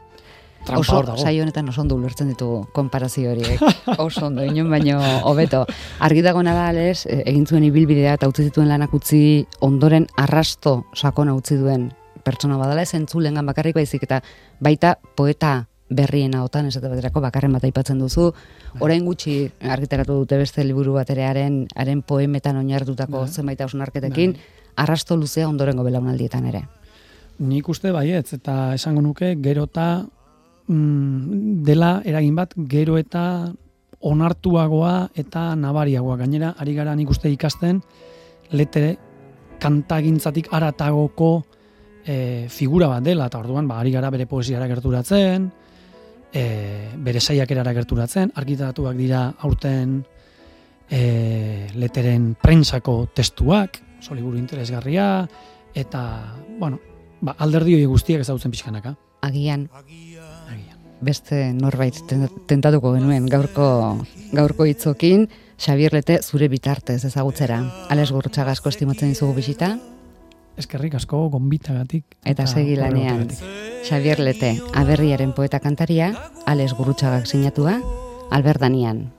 [0.65, 1.19] Trampa Oso, hor dago.
[1.19, 3.59] saio honetan oso ondo ulertzen ditugu konparazio horiek.
[3.99, 5.65] oso ondo, inon baino hobeto.
[5.99, 10.85] Argi dago da, les, eh, egin zuen ibilbidea eta utzi zituen lanak utzi ondoren arrasto
[10.95, 11.91] sakona utzi duen
[12.23, 14.23] pertsona badala ez entzulengan bakarrik baizik eta
[14.61, 18.30] baita poeta berriena otan esate baterako bakarren bat aipatzen duzu.
[18.80, 23.28] Orain gutxi argitaratu dute beste liburu bat ere haren, haren poemetan oinarritutako Bai.
[23.28, 24.36] zenbait hausnarketekin,
[24.76, 26.64] arrasto luzea ondorengo belaunaldietan ere.
[27.43, 30.05] Nik uste baietz, eta esango nuke gero eta
[30.66, 33.53] mm, dela eragin bat gero eta
[34.03, 36.18] onartuagoa eta nabariagoa.
[36.24, 37.80] Gainera, ari gara nik uste ikasten
[38.53, 38.97] letere
[39.62, 41.32] kantagintzatik aratagoko
[42.05, 45.51] e, figura bat dela, eta orduan, ba, ari gara bere poesiara gerturatzen,
[46.33, 50.03] e, bere saiakerara gerturatzen, argitaratuak dira aurten
[50.91, 55.28] e, leteren prentsako testuak, oso liburu interesgarria,
[55.74, 56.80] eta, bueno,
[57.20, 58.97] ba, alderdi hori guztiak ezagutzen pixkanaka.
[59.22, 60.78] Agian, Agian.
[61.01, 63.66] beste norbait ten- tentatuko genuen gaurko
[64.33, 65.28] gaurko hitzokin
[65.62, 67.61] Xabier Lete zure bitartez ezagutzera.
[67.89, 69.76] Ales Gurtxaga asko estimatzen dizugu bisita
[70.57, 72.05] Eskerrik asko gonbitagatik.
[72.25, 73.29] eta segi horre lanean.
[73.83, 76.13] Xabier Lete, aberriaren poeta kantaria,
[76.47, 77.81] Ales Gurutxagak sinatua,
[78.31, 79.13] Albert Danian.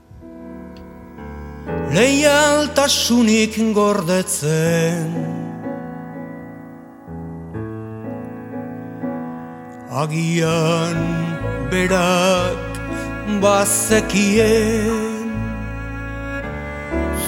[1.94, 5.10] leialtasunik gordetzen
[9.90, 10.98] Agian
[11.70, 12.58] berak
[13.40, 15.30] bazekien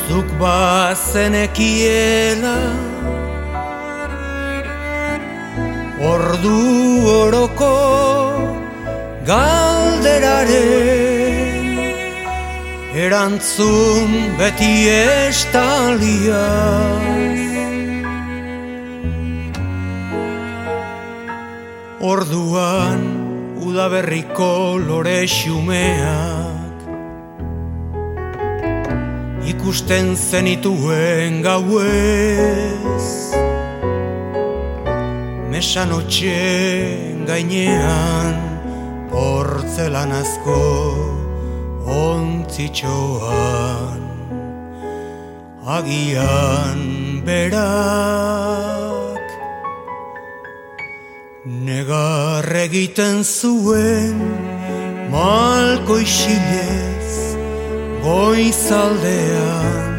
[0.08, 1.36] Zuk bazenekiela
[5.96, 7.72] Ordu oroko
[9.24, 10.68] galderaren
[12.92, 16.36] Erantzun beti estaliaz
[22.04, 23.00] Orduan
[23.64, 26.76] udaberriko lore xumeak
[29.48, 33.16] Ikusten zenituen gauez
[35.50, 36.38] Mesanotxe
[37.26, 38.34] gainean
[39.10, 40.62] Portzelanazko
[41.86, 44.06] ontzitxoan.
[45.66, 49.26] Agian berak
[51.42, 54.14] Negar egiten zuen
[55.10, 57.34] Malko isilez
[58.06, 59.90] Goizaldean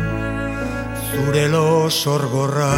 [1.11, 2.71] Zure losorgorra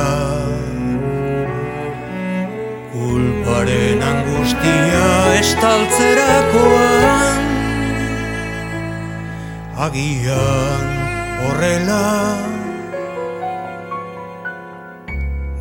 [2.99, 5.07] Kulparen angustia
[5.39, 7.39] estaltzerakoan
[9.85, 10.89] Agian
[11.45, 12.07] horrela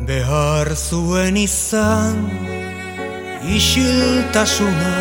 [0.09, 2.19] Behar zuen izan
[3.59, 4.97] Isiltasuna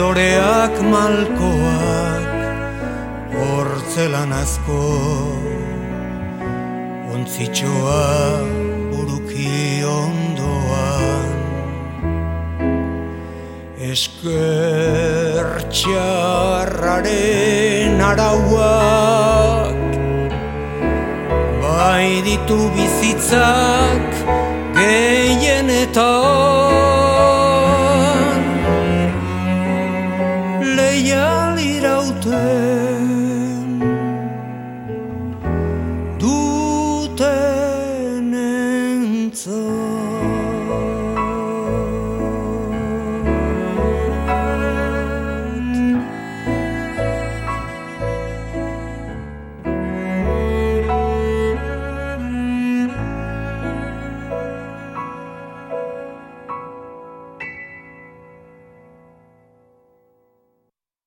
[0.00, 2.32] Loreak malkoak
[3.36, 4.80] Portzelanazko
[7.12, 8.08] Ontzitxoa.
[8.08, 8.59] buruki
[13.90, 17.10] Esker txarraren
[18.10, 19.74] arauak
[21.64, 24.06] Bai ditu bizitzak
[24.78, 26.89] gehienetan